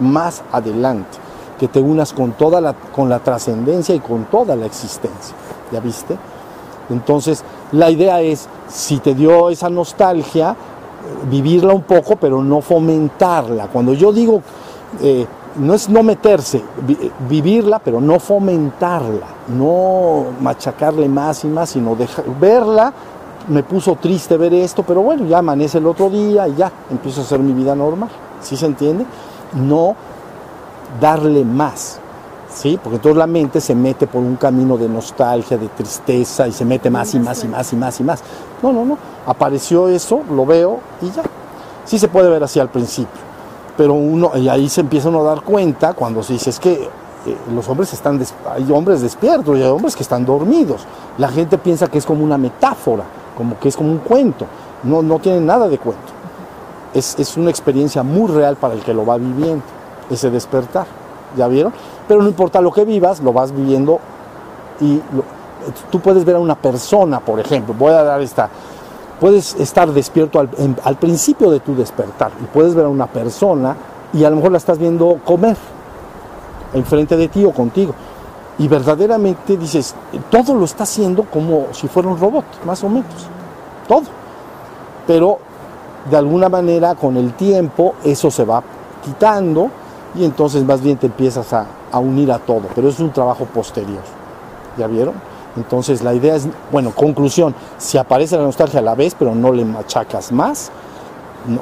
[0.00, 1.18] más adelante,
[1.58, 5.34] que te unas con toda la, con la trascendencia y con toda la existencia.
[5.70, 6.16] ¿Ya viste?
[6.90, 10.56] Entonces, la idea es, si te dio esa nostalgia,
[11.30, 13.68] vivirla un poco, pero no fomentarla.
[13.68, 14.42] Cuando yo digo,
[15.00, 15.26] eh,
[15.56, 16.62] no es no meterse,
[17.28, 19.26] vivirla, pero no fomentarla,
[19.56, 22.92] no machacarle más y más, sino dejar, verla.
[23.48, 27.20] Me puso triste ver esto, pero bueno, ya amanece el otro día y ya empiezo
[27.20, 28.08] a hacer mi vida normal.
[28.40, 29.04] ¿Sí se entiende?
[29.54, 29.94] no
[31.00, 32.00] darle más,
[32.54, 32.78] ¿sí?
[32.82, 36.64] Porque toda la mente se mete por un camino de nostalgia, de tristeza y se
[36.64, 38.22] mete más y más y más y más y más.
[38.62, 38.98] No, no, no.
[39.26, 41.22] Apareció eso, lo veo y ya.
[41.84, 43.20] Sí se puede ver así al principio,
[43.76, 46.72] pero uno, y ahí se empieza uno a dar cuenta cuando se dice, es que
[46.72, 48.18] eh, los hombres están,
[48.50, 50.86] hay hombres despiertos y hay hombres que están dormidos.
[51.18, 53.04] La gente piensa que es como una metáfora,
[53.36, 54.46] como que es como un cuento.
[54.82, 56.14] No, no tiene nada de cuento
[56.94, 59.64] es, una experiencia muy real para el que lo va viviendo,
[60.10, 60.86] ese despertar,
[61.36, 61.72] ¿ya vieron?
[62.06, 63.98] Pero no importa lo que vivas, lo vas viviendo
[64.80, 65.00] y
[65.90, 68.48] tú puedes ver a una persona, por ejemplo, voy a dar esta,
[69.20, 70.50] puedes estar despierto al,
[70.82, 73.76] al, principio de tu despertar y puedes ver a una persona
[74.12, 75.56] y a lo mejor la estás viendo comer
[76.74, 77.94] enfrente de ti o contigo.
[78.58, 79.94] Y verdaderamente dices,
[80.30, 83.28] todo lo está haciendo como si fuera un robot, más o menos.
[83.88, 84.04] Todo.
[85.06, 85.38] Pero
[86.08, 88.62] de alguna manera con el tiempo eso se va
[89.02, 89.70] quitando
[90.16, 91.66] y entonces más bien te empiezas a,
[91.98, 94.02] unir a todo, pero es un trabajo posterior.
[94.76, 95.14] ¿Ya vieron?
[95.56, 99.52] Entonces la idea es, bueno, conclusión, si aparece la nostalgia a la vez, pero no
[99.52, 100.70] le machacas más,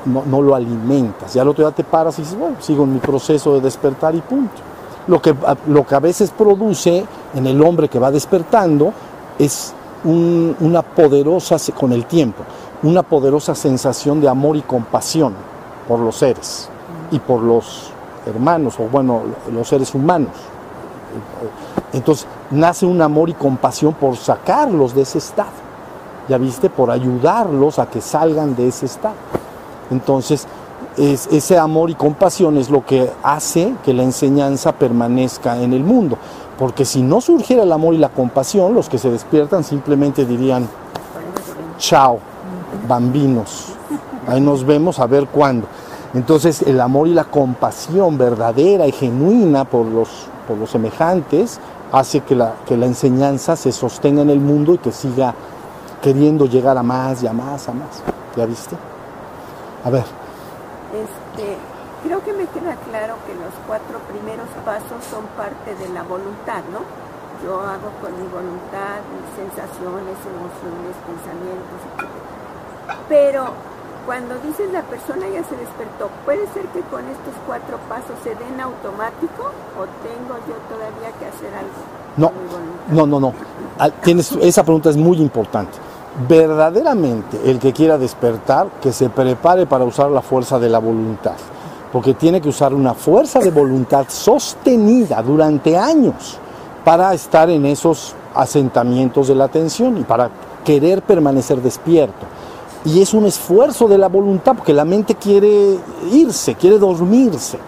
[0.06, 1.34] no, no, lo alimentas.
[1.34, 4.14] Ya al otro día te paras y dices, bueno, sigo en mi proceso de despertar
[4.14, 4.54] y punto.
[5.06, 5.34] Lo que,
[5.66, 8.92] lo que a veces produce en el hombre que va despertando
[9.38, 9.74] es
[10.04, 12.44] una poderosa, con el tiempo,
[12.82, 15.34] una poderosa sensación de amor y compasión
[15.86, 16.68] por los seres
[17.10, 17.91] y por los
[18.26, 20.30] hermanos, o bueno, los seres humanos.
[21.92, 25.50] Entonces nace un amor y compasión por sacarlos de ese estado,
[26.28, 29.14] ya viste, por ayudarlos a que salgan de ese estado.
[29.90, 30.46] Entonces,
[30.96, 36.16] ese amor y compasión es lo que hace que la enseñanza permanezca en el mundo.
[36.58, 40.68] Porque si no surgiera el amor y la compasión, los que se despiertan simplemente dirían,
[41.78, 42.18] chao,
[42.86, 43.68] bambinos.
[44.26, 45.66] Ahí nos vemos a ver cuándo.
[46.14, 51.58] Entonces el amor y la compasión verdadera y genuina por los, por los semejantes
[51.90, 55.34] hace que la, que la enseñanza se sostenga en el mundo y que siga
[56.02, 58.02] queriendo llegar a más y a más, a más.
[58.36, 58.76] ¿Ya viste?
[59.84, 60.04] A ver.
[60.92, 61.56] Este,
[62.04, 66.62] creo que me queda claro que los cuatro primeros pasos son parte de la voluntad,
[66.70, 66.80] ¿no?
[67.44, 72.32] Yo hago con mi voluntad, mis sensaciones, emociones, pensamientos, etc
[73.08, 73.52] pero
[74.06, 78.30] cuando dices la persona ya se despertó, ¿puede ser que con estos cuatro pasos se
[78.30, 82.02] den automático o tengo yo todavía que hacer algo?
[82.16, 82.32] No,
[82.90, 83.34] no, no, no.
[83.78, 85.78] Ah, tienes, esa pregunta es muy importante.
[86.28, 91.36] Verdaderamente, el que quiera despertar, que se prepare para usar la fuerza de la voluntad,
[91.90, 96.38] porque tiene que usar una fuerza de voluntad sostenida durante años
[96.84, 100.28] para estar en esos asentamientos de la atención y para
[100.64, 102.26] querer permanecer despierto.
[102.84, 105.78] Y es un esfuerzo de la voluntad, porque la mente quiere
[106.12, 107.58] irse, quiere dormirse.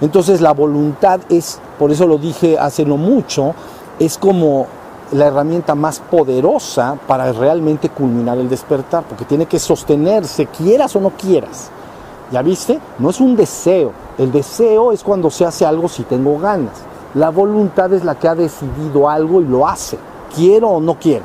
[0.00, 3.54] Entonces la voluntad es, por eso lo dije hace no mucho,
[3.98, 4.66] es como
[5.12, 11.00] la herramienta más poderosa para realmente culminar el despertar, porque tiene que sostenerse, quieras o
[11.00, 11.70] no quieras.
[12.30, 12.78] ¿Ya viste?
[12.98, 13.92] No es un deseo.
[14.18, 16.74] El deseo es cuando se hace algo si tengo ganas.
[17.14, 19.98] La voluntad es la que ha decidido algo y lo hace,
[20.34, 21.24] quiero o no quiero.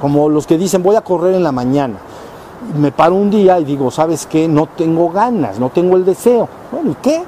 [0.00, 1.96] Como los que dicen voy a correr en la mañana.
[2.78, 4.48] Me paro un día y digo, ¿sabes qué?
[4.48, 6.48] No tengo ganas, no tengo el deseo.
[6.72, 7.22] Bueno, ¿y qué?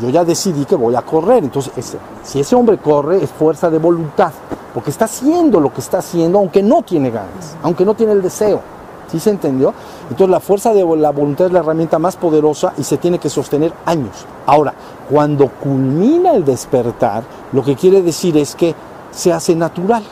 [0.00, 1.44] Yo ya decidí que voy a correr.
[1.44, 4.32] Entonces, si ese hombre corre, es fuerza de voluntad,
[4.72, 8.22] porque está haciendo lo que está haciendo, aunque no tiene ganas, aunque no tiene el
[8.22, 8.60] deseo.
[9.06, 9.72] ¿Sí se entendió?
[10.04, 13.28] Entonces la fuerza de la voluntad es la herramienta más poderosa y se tiene que
[13.28, 14.24] sostener años.
[14.46, 14.74] Ahora,
[15.08, 18.74] cuando culmina el despertar, lo que quiere decir es que
[19.12, 20.02] se hace natural.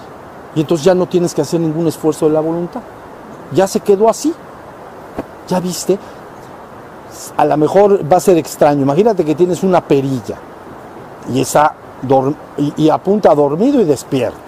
[0.54, 2.82] Y entonces ya no tienes que hacer ningún esfuerzo de la voluntad.
[3.54, 4.32] Ya se quedó así.
[5.48, 5.98] ¿Ya viste?
[7.36, 8.82] A lo mejor va a ser extraño.
[8.82, 10.36] Imagínate que tienes una perilla
[11.32, 11.74] y, esa
[12.76, 14.38] y, apunta a dormido y despierto.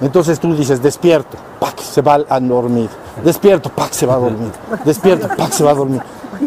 [0.00, 1.78] Entonces tú dices, despierto, ¡pac!
[1.78, 2.88] se va a dormir.
[3.22, 3.92] Despierto, ¡pac!
[3.92, 4.52] se va a dormir.
[4.84, 5.52] Despierto, ¡pac!
[5.52, 6.00] se va a dormir.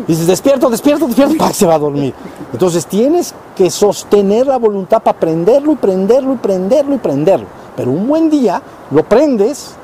[0.08, 1.54] Dices, despierto, despierto, despierto, ¡pac!
[1.54, 2.16] se va a dormir.
[2.52, 7.46] Entonces tienes que sostener la voluntad para prenderlo y prenderlo y prenderlo y prenderlo.
[7.76, 9.76] Pero un buen día lo prendes,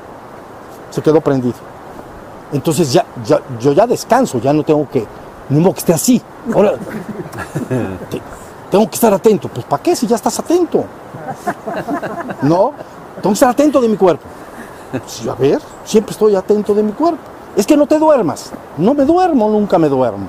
[0.90, 1.69] se quedó prendido.
[2.52, 5.06] Entonces ya, ya yo ya descanso, ya no tengo que,
[5.48, 6.20] ni modo que esté así.
[6.52, 6.74] Ahora,
[8.70, 9.48] tengo que estar atento.
[9.48, 10.84] Pues ¿para qué si ya estás atento?
[12.42, 12.72] No,
[13.16, 14.24] tengo que estar atento de mi cuerpo.
[14.90, 17.20] Pues, a ver, siempre estoy atento de mi cuerpo.
[17.56, 18.50] Es que no te duermas.
[18.76, 20.26] No me duermo, nunca me duermo.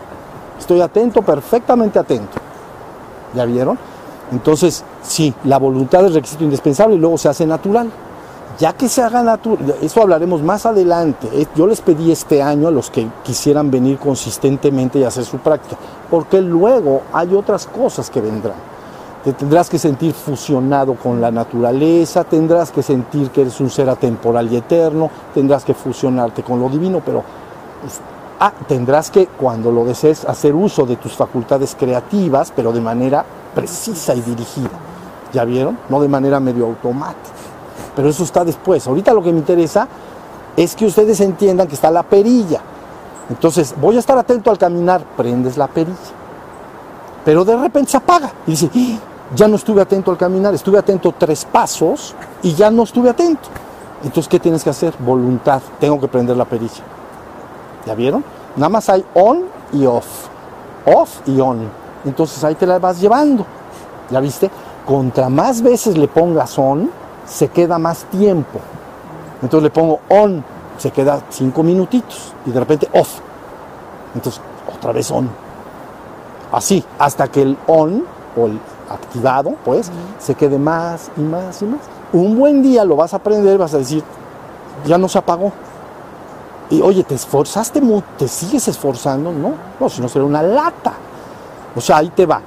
[0.59, 2.38] Estoy atento, perfectamente atento.
[3.34, 3.78] ¿Ya vieron?
[4.32, 7.89] Entonces, sí, la voluntad es requisito indispensable y luego se hace natural.
[8.62, 11.28] Ya que se haga natural, eso hablaremos más adelante.
[11.55, 15.78] Yo les pedí este año a los que quisieran venir consistentemente y hacer su práctica,
[16.12, 18.57] porque luego hay otras cosas que vendrán.
[19.24, 23.89] Te tendrás que sentir fusionado con la naturaleza, tendrás que sentir que eres un ser
[23.89, 27.24] atemporal y eterno, tendrás que fusionarte con lo divino, pero
[28.39, 33.26] ah, tendrás que, cuando lo desees, hacer uso de tus facultades creativas, pero de manera
[33.55, 34.70] precisa y dirigida.
[35.34, 35.80] ¿Ya vieron?
[35.89, 37.51] No de manera medio automática.
[37.95, 38.87] Pero eso está después.
[38.87, 39.87] Ahorita lo que me interesa
[40.55, 42.61] es que ustedes entiendan que está la perilla.
[43.29, 45.97] Entonces, voy a estar atento al caminar, prendes la perilla.
[47.23, 48.99] Pero de repente se apaga y dice, ¡Ah!
[49.35, 53.47] ya no estuve atento al caminar, estuve atento tres pasos y ya no estuve atento.
[54.03, 54.93] Entonces, ¿qué tienes que hacer?
[54.99, 56.83] Voluntad, tengo que prender la perilla.
[57.85, 58.23] ¿Ya vieron?
[58.55, 60.27] Nada más hay on y off.
[60.85, 61.69] Off y on.
[62.03, 63.45] Entonces ahí te la vas llevando.
[64.09, 64.49] ¿Ya viste?
[64.85, 66.89] Contra más veces le pongas on,
[67.26, 68.59] se queda más tiempo.
[69.41, 70.43] Entonces le pongo on,
[70.78, 73.19] se queda cinco minutitos y de repente off.
[74.15, 74.41] Entonces
[74.74, 75.30] otra vez on.
[76.51, 78.03] Así, hasta que el on
[78.36, 78.59] o el
[78.89, 81.80] activado, pues, se quede más y más y más.
[82.13, 84.03] Un buen día lo vas a aprender, vas a decir,
[84.86, 85.51] ya no se apagó.
[86.69, 88.05] Y oye, ¿te esforzaste mucho?
[88.17, 89.32] ¿Te sigues esforzando?
[89.32, 90.93] No, no, si no será una lata.
[91.76, 92.41] O sea, ahí te va.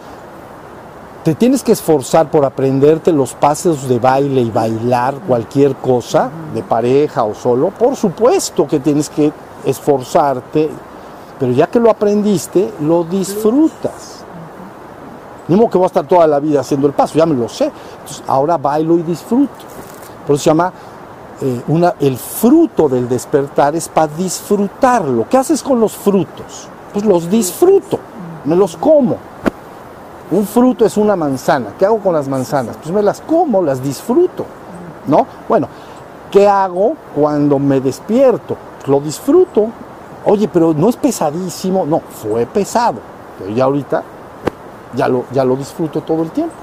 [1.24, 6.62] Te tienes que esforzar por aprenderte los pasos de baile y bailar cualquier cosa, de
[6.62, 7.70] pareja o solo.
[7.70, 9.32] Por supuesto que tienes que
[9.64, 10.68] esforzarte,
[11.40, 14.22] pero ya que lo aprendiste, lo disfrutas.
[15.48, 17.48] Ni modo que voy a estar toda la vida haciendo el paso, ya me lo
[17.48, 17.72] sé.
[18.00, 19.64] Entonces, ahora bailo y disfruto.
[20.26, 20.72] Por eso se llama
[21.40, 25.26] eh, una, el fruto del despertar es para disfrutarlo.
[25.30, 26.68] ¿Qué haces con los frutos?
[26.92, 27.98] Pues los disfruto
[28.44, 29.16] me los como.
[30.30, 31.74] Un fruto es una manzana.
[31.78, 32.76] ¿Qué hago con las manzanas?
[32.76, 34.44] Pues me las como, las disfruto.
[35.06, 35.26] ¿No?
[35.48, 35.68] Bueno,
[36.30, 38.56] ¿qué hago cuando me despierto?
[38.78, 39.68] Pues lo disfruto.
[40.24, 41.84] Oye, pero no es pesadísimo.
[41.84, 42.98] No, fue pesado.
[43.38, 44.02] Pero ya ahorita
[44.94, 46.54] ya lo, ya lo disfruto todo el tiempo.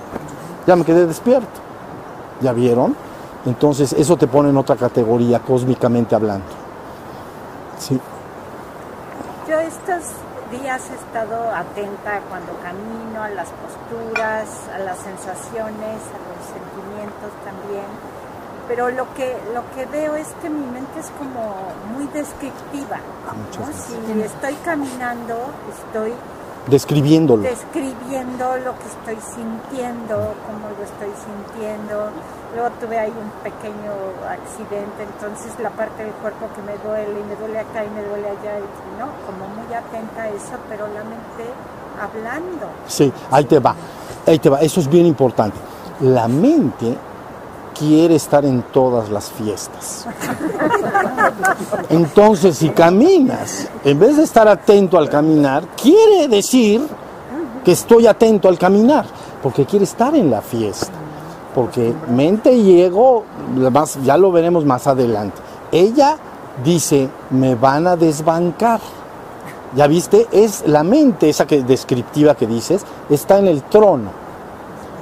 [0.65, 1.59] Ya me quedé despierto.
[2.41, 2.95] ¿Ya vieron?
[3.45, 6.45] Entonces eso te pone en otra categoría, cósmicamente hablando.
[7.79, 7.99] Sí.
[9.47, 10.13] Yo estas
[10.51, 17.31] días he estado atenta cuando camino, a las posturas, a las sensaciones, a los sentimientos
[17.43, 17.89] también.
[18.67, 21.55] pero lo que lo que veo es que mi mente es como
[21.93, 22.99] muy descriptiva.
[23.27, 23.65] Ah, ¿no?
[23.73, 25.35] Si estoy caminando,
[25.75, 26.13] estoy
[26.67, 27.43] Describiéndolo.
[27.43, 32.09] describiendo lo que estoy sintiendo, cómo lo estoy sintiendo.
[32.53, 33.91] Luego tuve ahí un pequeño
[34.29, 38.03] accidente, entonces la parte del cuerpo que me duele y me duele acá y me
[38.03, 39.07] duele allá, y, ¿no?
[39.25, 41.49] Como muy atenta a eso, pero la mente
[41.99, 42.67] hablando.
[42.87, 43.75] Sí, ahí te va.
[44.27, 44.59] Ahí te va.
[44.61, 45.57] Eso es bien importante.
[46.01, 46.97] La mente
[47.81, 50.05] quiere estar en todas las fiestas.
[51.89, 56.87] Entonces, si caminas, en vez de estar atento al caminar, quiere decir
[57.65, 59.05] que estoy atento al caminar,
[59.41, 60.91] porque quiere estar en la fiesta.
[61.55, 63.23] Porque mente y ego,
[64.03, 65.41] ya lo veremos más adelante.
[65.71, 66.17] Ella
[66.63, 68.79] dice, me van a desbancar.
[69.75, 74.11] Ya viste, es la mente, esa que descriptiva que dices, está en el trono,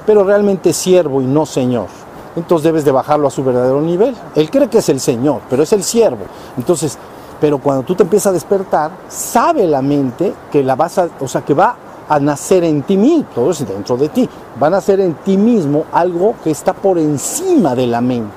[0.06, 1.99] pero realmente siervo y no señor.
[2.36, 4.16] Entonces debes de bajarlo a su verdadero nivel.
[4.34, 6.24] Él cree que es el señor, pero es el siervo.
[6.56, 6.96] Entonces,
[7.40, 11.26] pero cuando tú te empiezas a despertar, sabe la mente que la vas a, o
[11.26, 11.74] sea, que va
[12.08, 14.28] a nacer en ti mismo, todo es dentro de ti,
[14.60, 18.34] va a nacer en ti mismo algo que está por encima de la mente.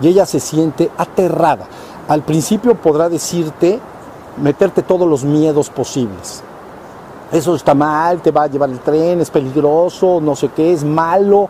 [0.00, 1.66] Y ella se siente aterrada.
[2.08, 3.80] Al principio podrá decirte,
[4.36, 6.42] meterte todos los miedos posibles.
[7.32, 10.84] Eso está mal, te va a llevar el tren, es peligroso, no sé qué, es
[10.84, 11.48] malo.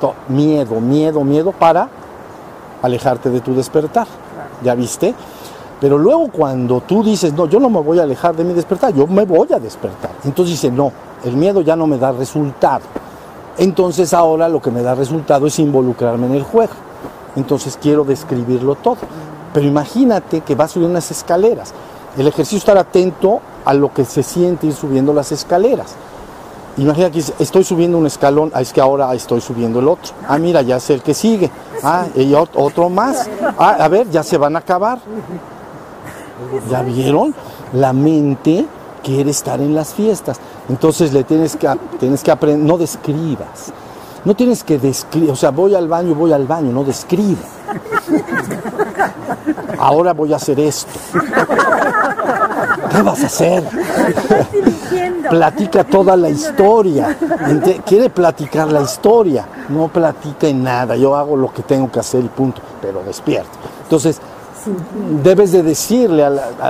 [0.00, 1.88] To- Miedo, miedo, miedo para
[2.82, 4.06] alejarte de tu despertar.
[4.62, 5.14] ¿Ya viste?
[5.80, 8.92] Pero luego cuando tú dices, no, yo no me voy a alejar de mi despertar,
[8.92, 10.10] yo me voy a despertar.
[10.24, 10.92] Entonces dice, no,
[11.24, 12.82] el miedo ya no me da resultado.
[13.56, 16.72] Entonces ahora lo que me da resultado es involucrarme en el juego.
[17.36, 18.98] Entonces quiero describirlo todo.
[19.54, 21.72] Pero imagínate que vas a subir unas escaleras.
[22.16, 25.94] El ejercicio es estar atento a lo que se siente ir subiendo las escaleras.
[26.80, 30.12] Imagina que estoy subiendo un escalón, ah, es que ahora estoy subiendo el otro.
[30.26, 31.50] Ah, mira, ya sé el que sigue.
[31.82, 33.28] Ah, y ot- otro más.
[33.58, 34.98] Ah, a ver, ya se van a acabar.
[36.70, 37.34] ¿Ya vieron?
[37.74, 38.64] La mente
[39.04, 40.38] quiere estar en las fiestas.
[40.70, 41.68] Entonces le tienes que,
[41.98, 43.72] tienes que aprender, no describas.
[44.24, 47.40] No tienes que describir, o sea, voy al baño, voy al baño, no describa.
[49.78, 50.90] Ahora voy a hacer esto.
[52.90, 53.64] ¿Qué vas a hacer?
[55.30, 57.16] Platica toda la historia.
[57.86, 59.46] Quiere platicar la historia.
[59.68, 60.96] No platica en nada.
[60.96, 62.60] Yo hago lo que tengo que hacer y punto.
[62.82, 63.50] Pero despierto.
[63.84, 64.20] Entonces,
[65.22, 66.26] debes de decirle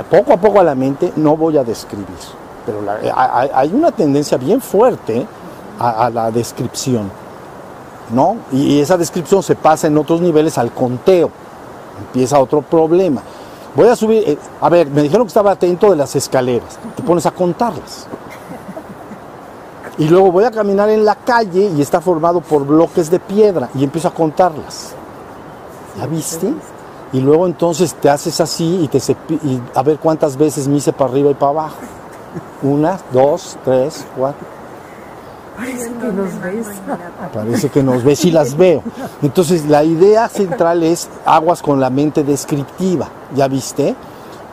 [0.09, 2.05] poco a poco a la mente, no voy a describir.
[2.65, 2.79] Pero
[3.15, 5.25] hay- una tendencia bien fuerte
[5.79, 7.09] a, la descripción.
[8.13, 8.37] ¿no?
[8.51, 11.31] Y, y esa descripción se pasa en otros niveles al conteo.
[11.99, 13.21] Empieza otro problema.
[13.73, 16.77] Voy a subir, eh, a ver, me dijeron que estaba atento de las escaleras.
[16.95, 18.07] Te pones a contarlas.
[20.01, 23.69] Y luego voy a caminar en la calle y está formado por bloques de piedra
[23.75, 24.93] y empiezo a contarlas.
[25.95, 26.51] ¿Ya viste?
[27.13, 30.91] Y luego entonces te haces así y te y a ver cuántas veces me hice
[30.91, 31.75] para arriba y para abajo.
[32.63, 34.47] Una, dos, tres, cuatro.
[37.31, 38.81] Parece que nos ves y las veo.
[39.21, 43.95] Entonces la idea central es aguas con la mente descriptiva, ¿ya viste?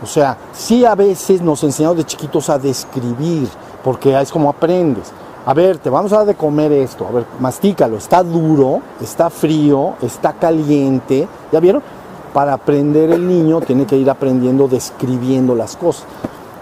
[0.02, 3.48] O sea, sí a veces nos enseñamos de chiquitos a describir,
[3.82, 5.10] porque es como aprendes.
[5.48, 9.30] A ver, te vamos a dar de comer esto, a ver, mastícalo, está duro, está
[9.30, 11.82] frío, está caliente, ¿ya vieron?
[12.34, 16.04] Para aprender el niño tiene que ir aprendiendo describiendo las cosas.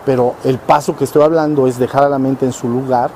[0.04, 3.10] Pero el paso que estoy hablando es dejar a la mente en su lugar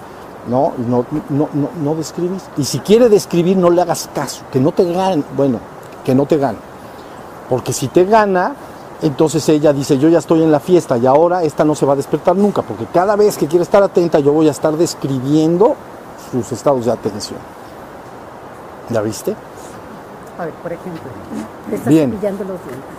[0.49, 2.51] no, no, no, no, no describes.
[2.57, 5.61] Y si quiere describir, no le hagas caso, que no te gane, bueno,
[6.05, 6.59] que no te gane.
[7.49, 8.57] Porque si te gana,
[9.03, 11.95] entonces ella dice, yo ya estoy en la fiesta y ahora esta no se va
[11.95, 15.75] a despertar nunca, porque cada vez que quiere estar atenta, yo voy a estar describiendo
[16.31, 17.39] sus estados de atención.
[18.91, 19.35] ¿Ya viste?
[20.39, 21.03] A ver, por ejemplo,
[21.69, 22.11] te estás Bien.
[22.11, 22.91] cepillando los dientes,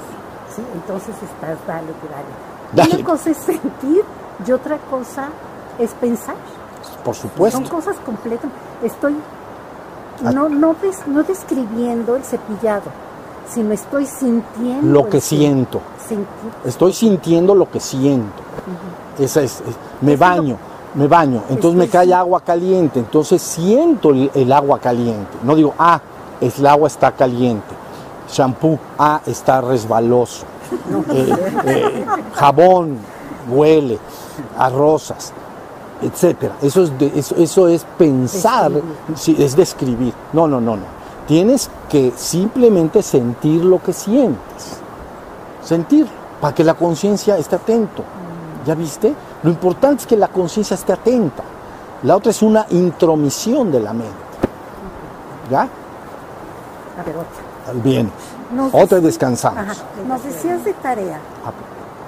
[0.55, 0.61] ¿sí?
[0.73, 2.51] Entonces estás, dale, dale.
[2.89, 2.95] Dale.
[3.01, 4.03] Una cosa es sentir
[4.45, 5.29] y otra cosa
[5.77, 6.35] es pensar.
[7.03, 7.59] Por supuesto.
[7.59, 8.49] Son cosas completas.
[8.83, 9.15] Estoy
[10.21, 12.83] no, no, des- no describiendo el cepillado,
[13.51, 14.87] sino estoy sintiendo.
[15.01, 15.81] Lo que siento.
[16.65, 18.41] Estoy sintiendo lo que siento.
[19.19, 20.57] Esa es, es- me baño,
[20.95, 25.37] me baño, entonces me cae agua caliente, entonces siento el, el agua caliente.
[25.43, 25.99] No digo, ah,
[26.39, 27.75] es- el agua está caliente.
[28.29, 30.45] Shampoo, ah, está resbaloso.
[31.13, 31.35] Eh,
[31.65, 32.97] eh, jabón,
[33.49, 33.99] huele
[34.57, 35.33] a rosas,
[36.01, 36.55] etcétera.
[36.61, 38.71] Eso es, de- eso, eso es pensar,
[39.15, 40.13] sí, es describir.
[40.33, 41.01] No, no, no, no.
[41.27, 44.80] Tienes que simplemente sentir lo que sientes
[45.63, 46.07] sentir,
[46.39, 48.03] para que la conciencia esté atento.
[48.65, 49.13] ¿Ya viste?
[49.43, 51.43] Lo importante es que la conciencia esté atenta.
[52.03, 54.11] La otra es una intromisión de la mente.
[55.49, 55.61] ¿Ya?
[55.61, 57.73] A ver, otra.
[57.83, 58.11] Bien.
[58.53, 59.59] Nos Otra y dec- descansamos.
[59.59, 59.73] Ajá.
[60.07, 61.51] Nos decías de tarea Ah,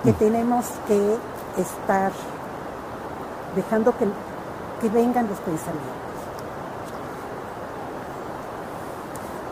[0.04, 1.16] que tenemos que
[1.62, 2.12] estar
[3.56, 4.06] dejando que,
[4.82, 5.94] que vengan los pensamientos.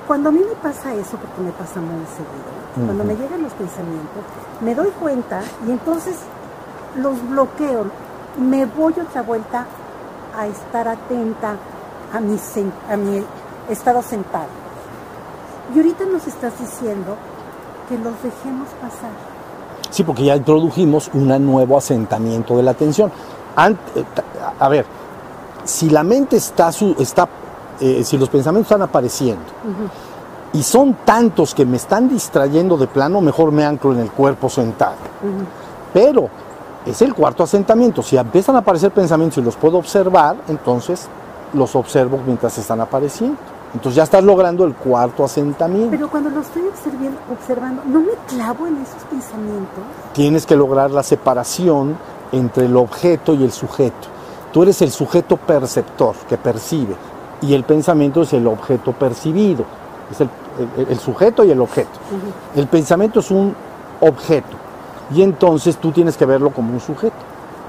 [0.08, 3.53] Cuando a mí me pasa eso, porque me pasa muy seguido, cuando me llegan los
[3.53, 4.24] pensamientos,
[4.61, 6.15] me doy cuenta y entonces
[6.97, 7.86] los bloqueo,
[8.39, 9.65] me voy otra vuelta
[10.38, 11.55] a estar atenta
[12.13, 13.24] a mi, sen- a mi
[13.69, 14.47] estado sentado.
[15.74, 17.15] Y ahorita nos estás diciendo
[17.89, 19.11] que los dejemos pasar.
[19.89, 23.11] Sí, porque ya introdujimos un nuevo asentamiento de la atención.
[23.57, 24.03] Ant- eh,
[24.59, 24.86] a ver,
[25.65, 27.28] si la mente está, su- está
[27.82, 29.41] eh, si los pensamientos están apareciendo
[30.54, 34.49] y son tantos que me están distrayendo de plano, mejor me anclo en el cuerpo
[34.49, 34.95] sentado.
[35.93, 36.30] Pero
[36.86, 38.02] es el cuarto asentamiento.
[38.02, 41.08] Si empiezan a aparecer pensamientos y los puedo observar, entonces
[41.54, 43.38] los observo mientras están apareciendo.
[43.74, 45.91] Entonces ya estás logrando el cuarto asentamiento.
[45.91, 49.84] Pero cuando lo estoy observando, observando, no me clavo en esos pensamientos.
[50.14, 51.95] tienes que lograr la separación
[52.34, 54.10] entre el objeto y el sujeto.
[54.52, 56.95] Tú eres el sujeto perceptor que percibe
[57.41, 59.64] y el pensamiento es el objeto percibido.
[60.12, 60.30] Es el,
[60.78, 61.99] el- el sujeto y el objeto.
[62.56, 63.56] El pensamiento es un
[64.02, 64.58] objeto
[65.14, 67.16] y entonces tú tienes que verlo como un sujeto.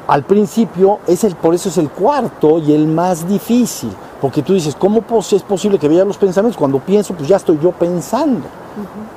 [0.09, 4.53] Al principio, es el, por eso es el cuarto y el más difícil, porque tú
[4.53, 5.03] dices, ¿cómo
[5.33, 6.59] es posible que vea los pensamientos?
[6.59, 8.43] Cuando pienso, pues ya estoy yo pensando.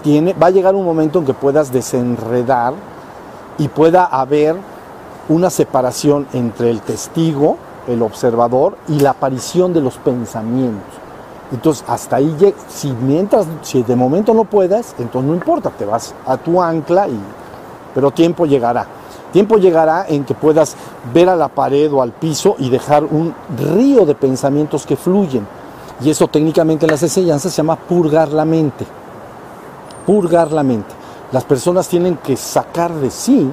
[0.03, 2.74] Tiene, va a llegar un momento en que puedas desenredar
[3.57, 4.55] y pueda haber
[5.28, 7.57] una separación entre el testigo,
[7.88, 10.93] el observador y la aparición de los pensamientos.
[11.52, 16.14] Entonces, hasta ahí, si mientras, si de momento no puedas, entonces no importa, te vas
[16.26, 17.20] a tu ancla, y,
[17.93, 18.88] pero tiempo llegará.
[19.32, 20.76] Tiempo llegará en que puedas
[21.14, 25.46] ver a la pared o al piso y dejar un río de pensamientos que fluyen.
[26.02, 28.86] Y eso técnicamente en las enseñanzas se llama purgar la mente
[30.06, 30.93] purgar la mente.
[31.32, 33.50] Las personas tienen que sacar de sí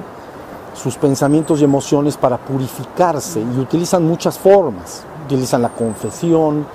[0.75, 5.03] sus pensamientos y emociones para purificarse y utilizan muchas formas.
[5.25, 6.65] Utilizan la confesión,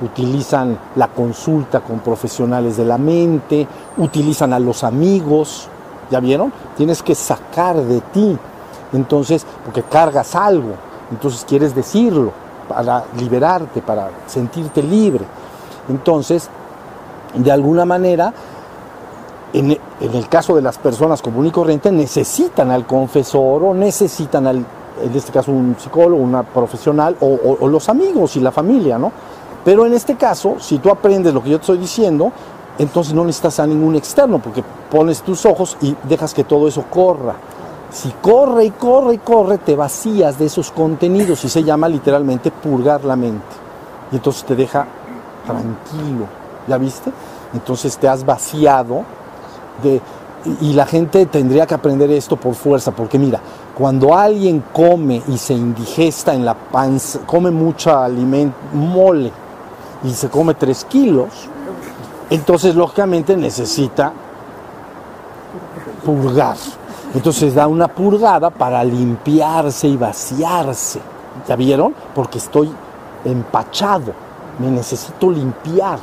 [0.00, 5.68] utilizan la consulta con profesionales de la mente, utilizan a los amigos,
[6.10, 6.52] ¿ya vieron?
[6.76, 8.38] Tienes que sacar de ti,
[8.92, 10.74] entonces, porque cargas algo,
[11.10, 12.32] entonces quieres decirlo
[12.68, 15.24] para liberarte, para sentirte libre.
[15.88, 16.48] Entonces,
[17.34, 18.32] de alguna manera,
[19.52, 24.46] en, en el caso de las personas común y corriente, necesitan al confesor o necesitan
[24.46, 28.98] al, en este caso, un psicólogo, una profesional o- o los amigos y la familia,
[28.98, 29.10] ¿no?
[29.64, 32.32] Pero en este caso, si tú aprendes lo que yo te estoy diciendo,
[32.78, 36.84] entonces no necesitas a ningún externo, porque pones tus ojos y dejas que todo eso
[36.88, 37.34] corra.
[37.90, 42.50] Si corre y corre y corre, te vacías de esos contenidos y se llama literalmente
[42.50, 43.56] purgar la mente.
[44.12, 44.86] Y entonces te deja
[45.46, 46.26] tranquilo,
[46.66, 47.10] ¿ya viste?
[47.52, 49.04] Entonces te has vaciado
[49.82, 50.00] de,
[50.60, 53.40] y la gente tendría que aprender esto por fuerza, porque mira,
[53.76, 59.32] cuando alguien come y se indigesta en la panza, come mucho alimento, mole,
[60.04, 61.28] y se come tres kilos,
[62.30, 64.12] entonces lógicamente necesita
[66.04, 66.56] purgar.
[67.14, 71.00] Entonces da una purgada para limpiarse y vaciarse.
[71.46, 71.94] ¿Ya vieron?
[72.14, 72.70] Porque estoy
[73.24, 74.12] empachado,
[74.58, 75.98] me necesito limpiar.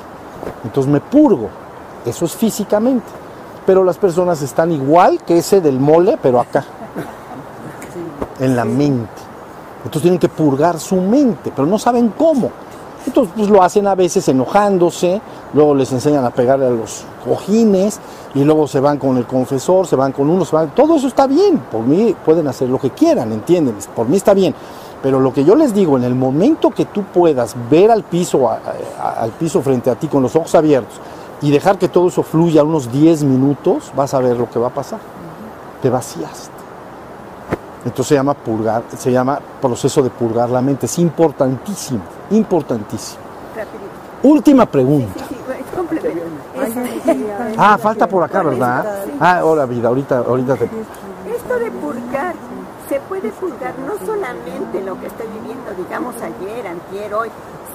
[0.64, 1.50] Entonces me purgo.
[2.06, 3.06] Eso es físicamente.
[3.66, 6.64] Pero las personas están igual que ese del mole, pero acá,
[8.40, 9.10] en la mente.
[9.78, 12.52] Entonces tienen que purgar su mente, pero no saben cómo.
[13.06, 15.22] Entonces pues, lo hacen a veces enojándose,
[15.54, 18.00] luego les enseñan a pegarle a los cojines
[18.34, 20.70] y luego se van con el confesor, se van con uno, se van...
[20.74, 23.76] Todo eso está bien, por mí pueden hacer lo que quieran, ¿entienden?
[23.96, 24.56] Por mí está bien.
[25.04, 28.50] Pero lo que yo les digo, en el momento que tú puedas ver al piso,
[28.50, 28.60] a-
[29.20, 30.96] al piso frente a ti con los ojos abiertos
[31.44, 34.68] y dejar que todo eso fluya unos 10 minutos, vas a ver lo que va
[34.68, 35.00] a pasar.
[35.82, 36.55] Te vaciaste.
[37.86, 40.88] Entonces se llama purgar, se llama proceso de purgar la mente.
[40.88, 42.02] Es importantísimo,
[42.32, 43.20] importantísimo.
[43.56, 44.28] Rapidito.
[44.28, 45.24] Última pregunta.
[45.30, 46.24] Sí, sí, es complemento.
[47.58, 49.04] Ah, falta por acá, ¿verdad?
[49.20, 50.66] Ah, ahora vida, ahorita, ahorita te...
[50.66, 52.34] Esto de purgar,
[52.90, 57.30] se puede purgar no solamente lo que estoy viviendo, digamos ayer, antier, hoy,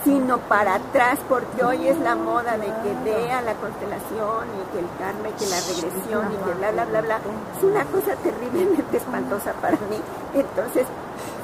[0.04, 4.78] sino para atrás, porque hoy es la moda de que vea la constelación y que
[4.80, 7.18] el karma y que la regresión y que bla, bla, bla, bla.
[7.58, 10.00] Es una cosa terriblemente espantosa para mí.
[10.34, 10.86] Entonces,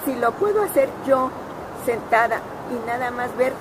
[0.04, 1.30] si lo puedo hacer yo
[1.84, 3.52] sentada y nada más ver,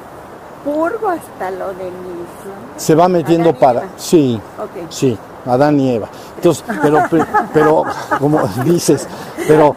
[0.63, 2.81] purgo hasta lo de mis...
[2.81, 3.83] Se va metiendo para...
[3.97, 4.89] Sí, Ok.
[4.89, 6.07] sí, Adán y Eva.
[6.35, 7.03] Entonces, pero,
[7.53, 7.83] pero,
[8.19, 9.07] como dices,
[9.47, 9.75] pero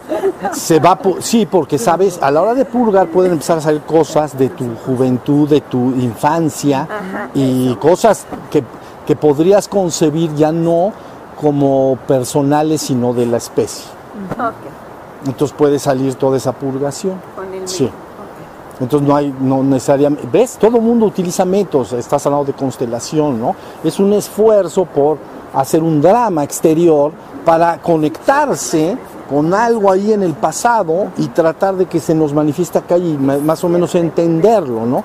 [0.53, 4.37] se va, sí, porque sabes, a la hora de purgar pueden empezar a salir cosas
[4.37, 8.65] de tu juventud, de tu infancia Ajá, y cosas que,
[9.07, 10.93] que podrías concebir ya no
[11.41, 13.85] como personales, sino de la especie.
[15.27, 17.21] Entonces puede salir toda esa purgación.
[17.35, 17.91] con el Sí.
[18.81, 20.57] Entonces no hay, no necesariamente, ¿ves?
[20.57, 23.57] Todo el mundo utiliza métodos, estás hablando de constelación, ¿no?
[23.83, 25.19] Es un esfuerzo por
[25.55, 27.13] hacer un drama exterior
[27.45, 28.97] para conectarse
[29.29, 33.17] con algo ahí en el pasado y tratar de que se nos manifiesta acá y
[33.17, 35.05] más o menos entenderlo, ¿no?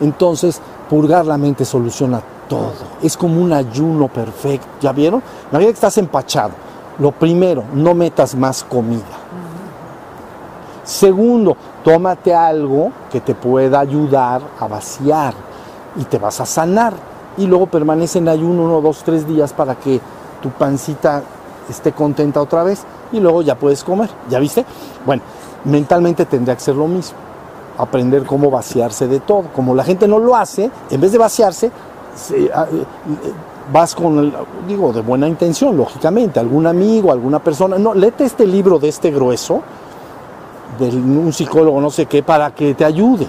[0.00, 2.72] Entonces, purgar la mente soluciona todo.
[3.02, 5.22] Es como un ayuno perfecto, ¿ya vieron?
[5.50, 6.52] Imagina que estás empachado.
[6.98, 9.02] Lo primero, no metas más comida.
[10.84, 15.34] Segundo, tómate algo que te pueda ayudar a vaciar
[15.96, 16.94] y te vas a sanar.
[17.38, 20.00] Y luego permanece en ayuno uno, dos, tres días para que
[20.42, 21.22] tu pancita
[21.68, 24.08] esté contenta otra vez y luego ya puedes comer.
[24.30, 24.64] ¿Ya viste?
[25.04, 25.22] Bueno,
[25.64, 27.16] mentalmente tendría que ser lo mismo.
[27.78, 29.44] Aprender cómo vaciarse de todo.
[29.54, 31.70] Como la gente no lo hace, en vez de vaciarse,
[32.14, 33.32] se- a- eh, eh,
[33.70, 34.32] vas con, el-
[34.66, 37.76] digo, de buena intención, lógicamente, algún amigo, alguna persona.
[37.78, 39.60] No, léete este libro de este grueso,
[40.78, 43.26] de un psicólogo, no sé qué, para que te ayude.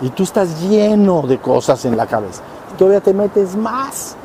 [0.00, 2.42] Y tú estás lleno de cosas en la cabeza.
[2.74, 4.16] Y todavía te metes más.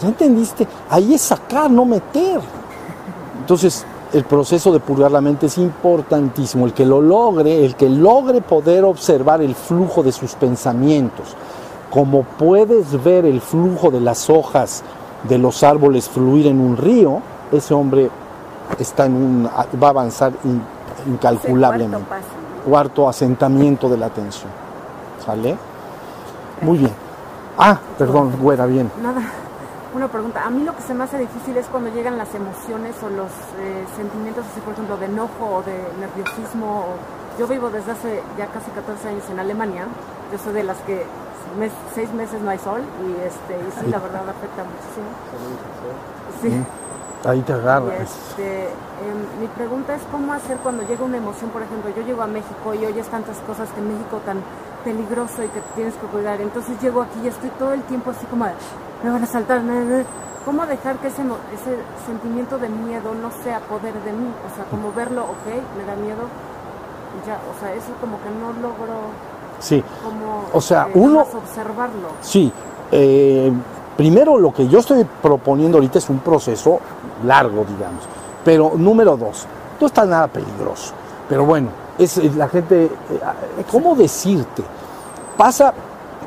[0.00, 0.66] ¿Ya entendiste?
[0.90, 2.40] Ahí es sacar, no meter.
[3.40, 6.66] Entonces, el proceso de purgar la mente es importantísimo.
[6.66, 11.34] El que lo logre, el que logre poder observar el flujo de sus pensamientos,
[11.90, 14.82] como puedes ver el flujo de las hojas
[15.28, 17.20] de los árboles fluir en un río,
[17.52, 18.10] ese hombre
[18.78, 19.46] está en un,
[19.82, 20.62] va a avanzar in-
[21.06, 22.06] incalculablemente.
[22.68, 24.50] Cuarto, asentamiento de la atención.
[25.24, 25.56] ¿Sale?
[26.60, 27.01] Muy bien.
[27.58, 28.90] Ah, perdón, güera, bien.
[29.02, 29.20] Nada,
[29.94, 30.42] una pregunta.
[30.44, 33.30] A mí lo que se me hace difícil es cuando llegan las emociones o los
[33.58, 36.80] eh, sentimientos, así por ejemplo, de enojo o de nerviosismo.
[36.80, 39.86] o- Yo vivo desde hace ya casi 14 años en Alemania.
[40.32, 41.04] Yo soy de las que
[41.58, 45.08] mes- seis meses no hay sol y, este, y sí, la verdad afecta muchísimo.
[46.40, 46.64] Sí.
[47.24, 48.00] Ahí te agarras.
[48.00, 52.22] este, em, mi pregunta es cómo hacer cuando llega una emoción, por ejemplo, yo llego
[52.22, 54.38] a México y oyes tantas cosas que México tan
[54.84, 58.26] peligroso y que tienes que cuidar, entonces llego aquí y estoy todo el tiempo así
[58.26, 58.46] como,
[59.04, 60.04] me van a saltar, me- me-".
[60.44, 64.26] ¿cómo dejar que ese, ese sentimiento de miedo no sea poder de mí?
[64.50, 65.46] O sea, como verlo, ok,
[65.78, 66.26] me da miedo,
[67.24, 68.94] ya, o sea, eso como que no logro
[69.60, 72.08] Sí, como O sea, eh, uno- observarlo.
[72.20, 72.52] sí.
[72.90, 73.52] Eh,
[74.02, 76.80] primero, lo que yo estoy proponiendo ahorita es un proceso
[77.24, 78.02] largo, digamos.
[78.44, 79.46] Pero número dos,
[79.80, 80.92] no está nada peligroso.
[81.28, 82.90] Pero bueno, es la gente, eh,
[83.70, 84.64] ¿cómo decirte?
[85.36, 85.72] Pasa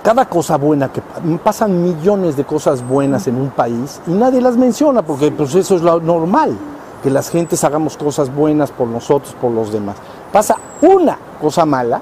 [0.02, 4.40] cada cosa buena que pa- pasan millones de cosas buenas en un país y nadie
[4.40, 6.56] las menciona porque pues eso es lo normal,
[7.04, 9.98] que las gentes hagamos cosas buenas por nosotros, por los demás.
[10.32, 12.00] Pasa una cosa mala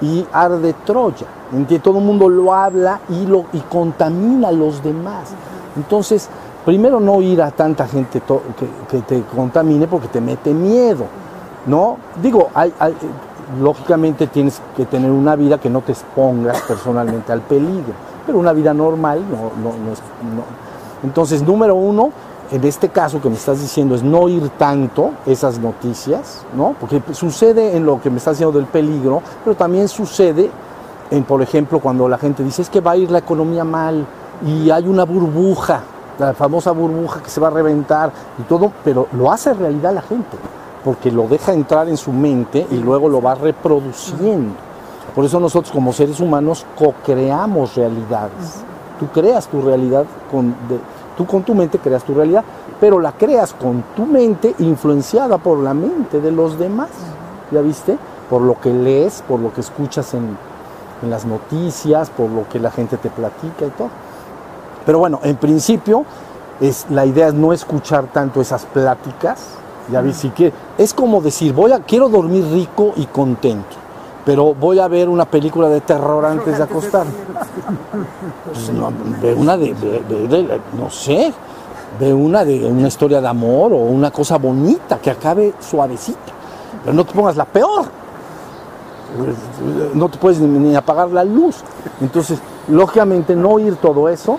[0.00, 1.26] y arde Troya.
[1.52, 1.82] ¿entiendes?
[1.82, 5.30] Todo el mundo lo habla y, lo, y contamina a los demás.
[5.76, 6.28] Entonces,
[6.64, 11.04] primero no ir a tanta gente to- que, que te contamine porque te mete miedo.
[11.66, 11.96] ¿no?
[12.22, 12.94] Digo, hay, hay-
[13.60, 17.92] lógicamente tienes que tener una vida que no te expongas personalmente al peligro,
[18.26, 20.00] pero una vida normal no, no, no es...
[20.34, 20.42] no.
[21.04, 22.10] Entonces, número uno,
[22.50, 26.74] en este caso que me estás diciendo es no ir tanto esas noticias, ¿no?
[26.80, 30.50] Porque sucede en lo que me estás diciendo del peligro, pero también sucede
[31.10, 34.06] en, por ejemplo, cuando la gente dice es que va a ir la economía mal
[34.46, 35.80] y hay una burbuja,
[36.18, 40.02] la famosa burbuja que se va a reventar y todo, pero lo hace realidad la
[40.02, 40.36] gente,
[40.84, 44.54] porque lo deja entrar en su mente y luego lo va reproduciendo.
[45.14, 48.62] Por eso nosotros como seres humanos co-creamos realidades.
[49.00, 50.80] Tú creas tu realidad con, de-
[51.16, 52.44] tú con tu mente creas tu realidad,
[52.80, 56.90] pero la creas con tu mente influenciada por la mente de los demás.
[57.50, 57.96] ¿Ya viste?
[58.28, 60.36] Por lo que lees, por lo que escuchas en,
[61.02, 63.90] en las noticias, por lo que la gente te platica y todo.
[64.84, 66.04] Pero bueno, en principio
[66.60, 69.44] es, la idea es no escuchar tanto esas pláticas.
[69.90, 70.32] Ya vi, si
[70.78, 73.76] es como decir, voy a, quiero dormir rico y contento,
[74.26, 77.12] pero voy a ver una película de terror antes de acostarme.
[78.44, 78.92] Pues no,
[79.22, 81.32] ve una de, de- de- de- no sé,
[81.98, 86.18] ve una de una historia de amor o una cosa bonita que acabe suavecita,
[86.84, 87.86] pero no te pongas la peor.
[89.94, 91.56] No te puedes ni, apagar la luz.
[92.00, 92.38] Entonces,
[92.68, 94.38] lógicamente no oír todo eso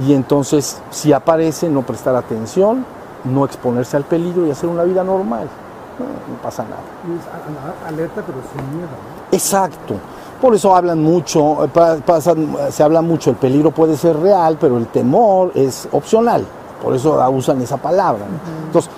[0.00, 2.84] y entonces si aparece no prestar atención,
[3.24, 5.46] no exponerse al peligro y hacer una vida normal.
[5.98, 6.80] No, no pasa nada.
[7.08, 8.88] Y es alerta, pero sin miedo.
[8.88, 9.15] ¿no?
[9.32, 9.94] Exacto.
[10.40, 11.68] Por eso hablan mucho, eh,
[12.06, 16.44] pasan- se habla mucho, el peligro puede ser real, pero el temor es opcional.
[16.82, 18.26] Por eso usan esa palabra.
[18.26, 18.66] ¿no?
[18.66, 18.90] Entonces,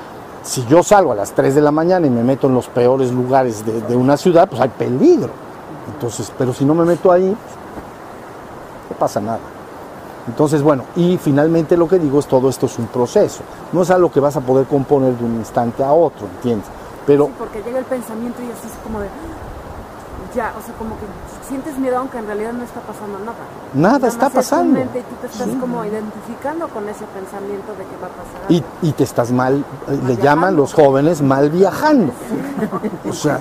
[0.42, 3.12] si yo salgo a las 3 de la mañana y me meto en los peores
[3.12, 5.30] lugares de, de una ciudad, pues hay peligro.
[5.94, 7.28] Entonces, pero si no me meto ahí,
[8.90, 9.38] no pasa nada.
[10.26, 13.40] Entonces, bueno, y finalmente lo que digo es todo esto es un proceso.
[13.72, 16.66] No es algo que vas a poder componer de un instante a otro, ¿entiendes?
[17.06, 19.09] Pero Sí, porque llega el pensamiento y así es como de.
[20.34, 21.06] Ya, o sea, como que
[21.48, 23.36] sientes miedo aunque en realidad no está pasando nada.
[23.74, 24.78] Nada está pasando.
[24.78, 28.64] y tú te estás como identificando con ese pensamiento de que va a pasar algo.
[28.82, 32.12] y, y te estás mal, eh, le llaman los jóvenes mal viajando.
[33.09, 33.40] O sea,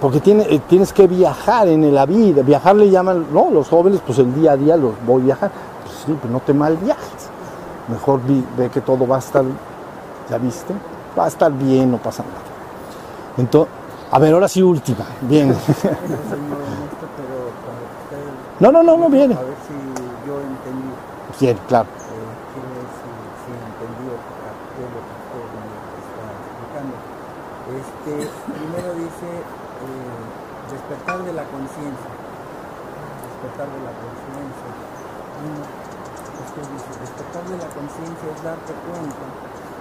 [0.00, 2.42] porque tiene, eh, tienes que viajar en la vida.
[2.42, 5.50] Viajar le llaman, no, los jóvenes, pues el día a día los voy a viajar.
[5.84, 7.28] Pues sí, pero no te mal viajes.
[7.88, 9.44] Mejor vi- ve que todo va a estar,
[10.30, 10.72] ¿ya viste?
[11.18, 12.38] Va a estar bien, no pasa nada.
[13.36, 13.72] Entonces,
[14.10, 15.04] a ver, ahora sí última.
[15.22, 15.54] Bien.
[18.60, 19.34] No No, no, no, viene.
[19.34, 19.74] a ver si
[20.26, 20.90] yo entendí,
[21.38, 21.86] Bien, claro.
[21.86, 23.10] eh, quiero ver si,
[23.46, 26.94] si entendí o capté lo que usted me está explicando.
[27.78, 28.14] Este,
[28.50, 30.18] primero dice eh,
[30.74, 32.10] despertar de la conciencia.
[33.30, 34.70] Despertar de la conciencia.
[35.38, 39.26] Usted dice, despertar de la conciencia es darte cuenta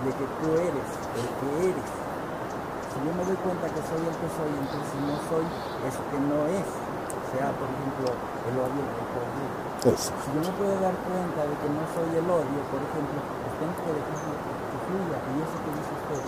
[0.05, 1.89] de que tú eres el que eres.
[2.97, 5.45] Si yo me doy cuenta que soy el que soy, entonces no soy
[5.85, 6.65] eso que no es.
[6.65, 9.93] O sea, por ejemplo, el odio, el.
[9.93, 10.09] Eso.
[10.17, 13.53] Si yo me puedo dar cuenta de que no soy el odio, por ejemplo, pues
[13.61, 15.17] tengo que dejarlo que fluya.
[15.29, 16.23] Y eso que dice usted,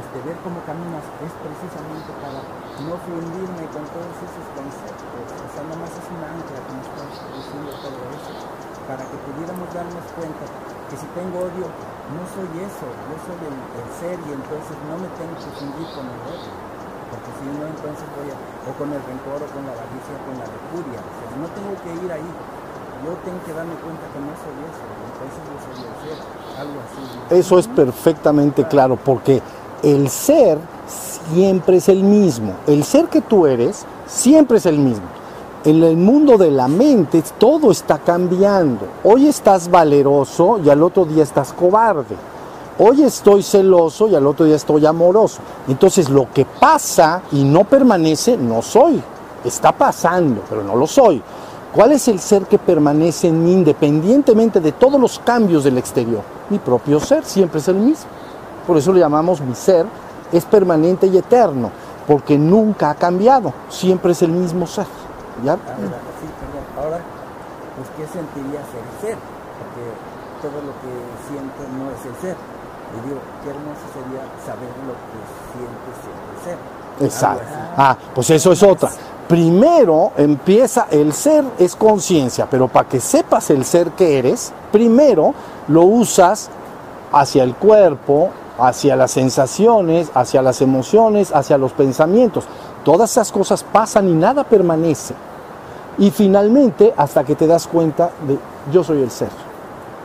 [0.00, 5.28] este, ver cómo caminas es precisamente para no fundirme con todos esos conceptos.
[5.28, 7.04] O sea, nomás es un ancla que me está
[7.36, 8.32] diciendo todo eso,
[8.88, 10.44] para que pudiéramos darnos cuenta
[10.88, 11.68] que si tengo odio,
[12.08, 13.56] no soy eso, yo soy el,
[14.00, 16.52] ser y entonces no me tengo que fundir con el odio.
[17.08, 20.22] Porque si no, entonces voy a, o con el rencor, o con la avaricia, o
[20.28, 21.00] con la lujuria.
[21.00, 22.32] O no tengo que ir ahí.
[23.04, 24.84] Yo tengo que darme cuenta que no soy eso.
[25.08, 26.18] Entonces yo soy el ser.
[26.60, 27.40] Algo así.
[27.40, 29.40] Eso es perfectamente claro, porque
[29.82, 32.54] el ser siempre es el mismo.
[32.66, 35.17] El ser que tú eres siempre es el mismo.
[35.64, 38.86] En el mundo de la mente todo está cambiando.
[39.02, 42.14] Hoy estás valeroso y al otro día estás cobarde.
[42.78, 45.40] Hoy estoy celoso y al otro día estoy amoroso.
[45.66, 49.02] Entonces lo que pasa y no permanece, no soy.
[49.44, 51.20] Está pasando, pero no lo soy.
[51.74, 56.22] ¿Cuál es el ser que permanece en mí independientemente de todos los cambios del exterior?
[56.50, 58.06] Mi propio ser siempre es el mismo.
[58.64, 59.86] Por eso le llamamos mi ser,
[60.30, 61.72] es permanente y eterno,
[62.06, 64.86] porque nunca ha cambiado, siempre es el mismo ser.
[65.44, 65.52] ¿Ya?
[65.52, 66.64] Ahora, sí, perdón.
[66.76, 67.00] Ahora,
[67.76, 69.16] pues, ¿qué sentiría ser el ser?
[69.58, 69.84] Porque
[70.42, 70.92] todo lo que
[71.28, 72.36] siento no es el ser.
[72.88, 75.18] Y digo, qué hermoso sería saber lo que
[75.52, 76.58] siente ser el ser.
[77.06, 77.44] Exacto.
[77.76, 78.90] Ah, pues eso es otra.
[79.28, 85.34] Primero empieza, el ser es conciencia, pero para que sepas el ser que eres, primero
[85.68, 86.48] lo usas
[87.12, 92.44] hacia el cuerpo, hacia las sensaciones, hacia las emociones, hacia los pensamientos.
[92.84, 95.14] Todas esas cosas pasan y nada permanece.
[95.98, 98.38] Y finalmente, hasta que te das cuenta de
[98.72, 99.30] yo soy el ser.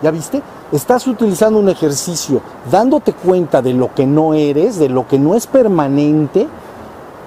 [0.01, 0.41] ¿Ya viste?
[0.71, 5.35] Estás utilizando un ejercicio dándote cuenta de lo que no eres, de lo que no
[5.35, 6.47] es permanente,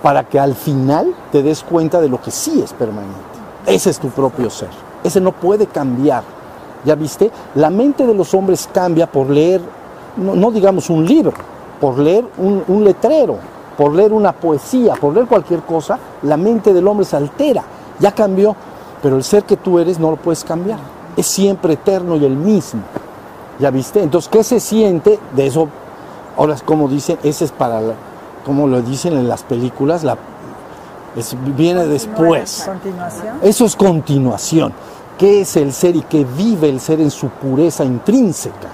[0.02, 3.14] para que al final te des cuenta de lo que sí es permanente.
[3.66, 4.68] Ese es tu propio ser.
[5.05, 6.22] Ese no puede cambiar.
[6.84, 7.30] ¿Ya viste?
[7.55, 9.60] La mente de los hombres cambia por leer,
[10.16, 11.32] no, digamos un libro,
[11.80, 13.38] por leer un letrero,
[13.76, 17.62] por leer una poesía, por leer cualquier cosa, la mente del hombre se altera.
[18.01, 18.55] Ya cambió,
[19.02, 20.78] pero el ser que tú eres no lo puedes cambiar.
[21.16, 22.82] Es siempre eterno y el mismo.
[23.59, 24.02] ¿Ya viste?
[24.02, 25.18] Entonces, ¿qué se siente?
[25.35, 25.68] De eso,
[26.36, 27.94] ahora como dicen, ese es para, la-
[28.44, 30.18] como lo dicen en las películas, la,
[31.16, 32.64] es- viene después.
[32.66, 33.39] Continuación.
[33.43, 34.73] Eso es continuación.
[35.16, 38.68] ¿Qué es el ser y qué vive el ser en su pureza intrínseca?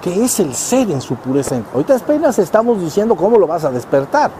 [0.00, 1.74] ¿Qué es el ser en su pureza intrínseca?
[1.74, 4.30] Ahorita apenas estamos diciendo cómo lo vas a despertar.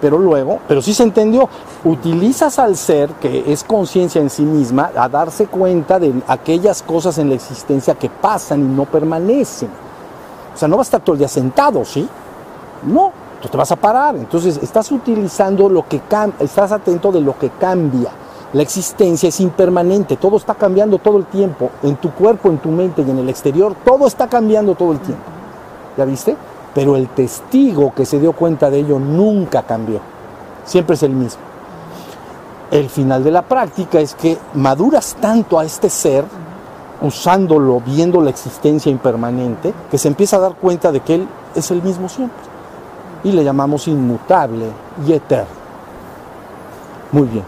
[0.00, 1.48] Pero luego, pero sí se entendió,
[1.84, 7.16] utilizas al ser, que es conciencia en sí misma, a darse cuenta de aquellas cosas
[7.18, 9.70] en la existencia que pasan y no permanecen.
[10.54, 12.06] O sea, no vas a estar todo el día sentado, ¿sí?
[12.82, 14.16] No, tú te vas a parar.
[14.16, 18.10] Entonces, estás utilizando lo que cambia, estás atento de lo que cambia.
[18.52, 22.70] La existencia es impermanente, todo está cambiando todo el tiempo, en tu cuerpo, en tu
[22.70, 25.24] mente y en el exterior, todo está cambiando todo el tiempo.
[25.96, 26.36] ¿Ya viste?
[26.76, 29.98] Pero el testigo que se dio cuenta de ello nunca cambió,
[30.66, 31.40] siempre es el mismo.
[32.70, 36.26] El final de la práctica es que maduras tanto a este ser,
[37.00, 41.70] usándolo, viendo la existencia impermanente, que se empieza a dar cuenta de que él es
[41.70, 42.42] el mismo siempre.
[43.24, 44.66] Y le llamamos inmutable
[45.06, 45.46] y eterno.
[47.10, 47.44] Muy bien,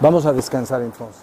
[0.00, 1.21] vamos a descansar entonces.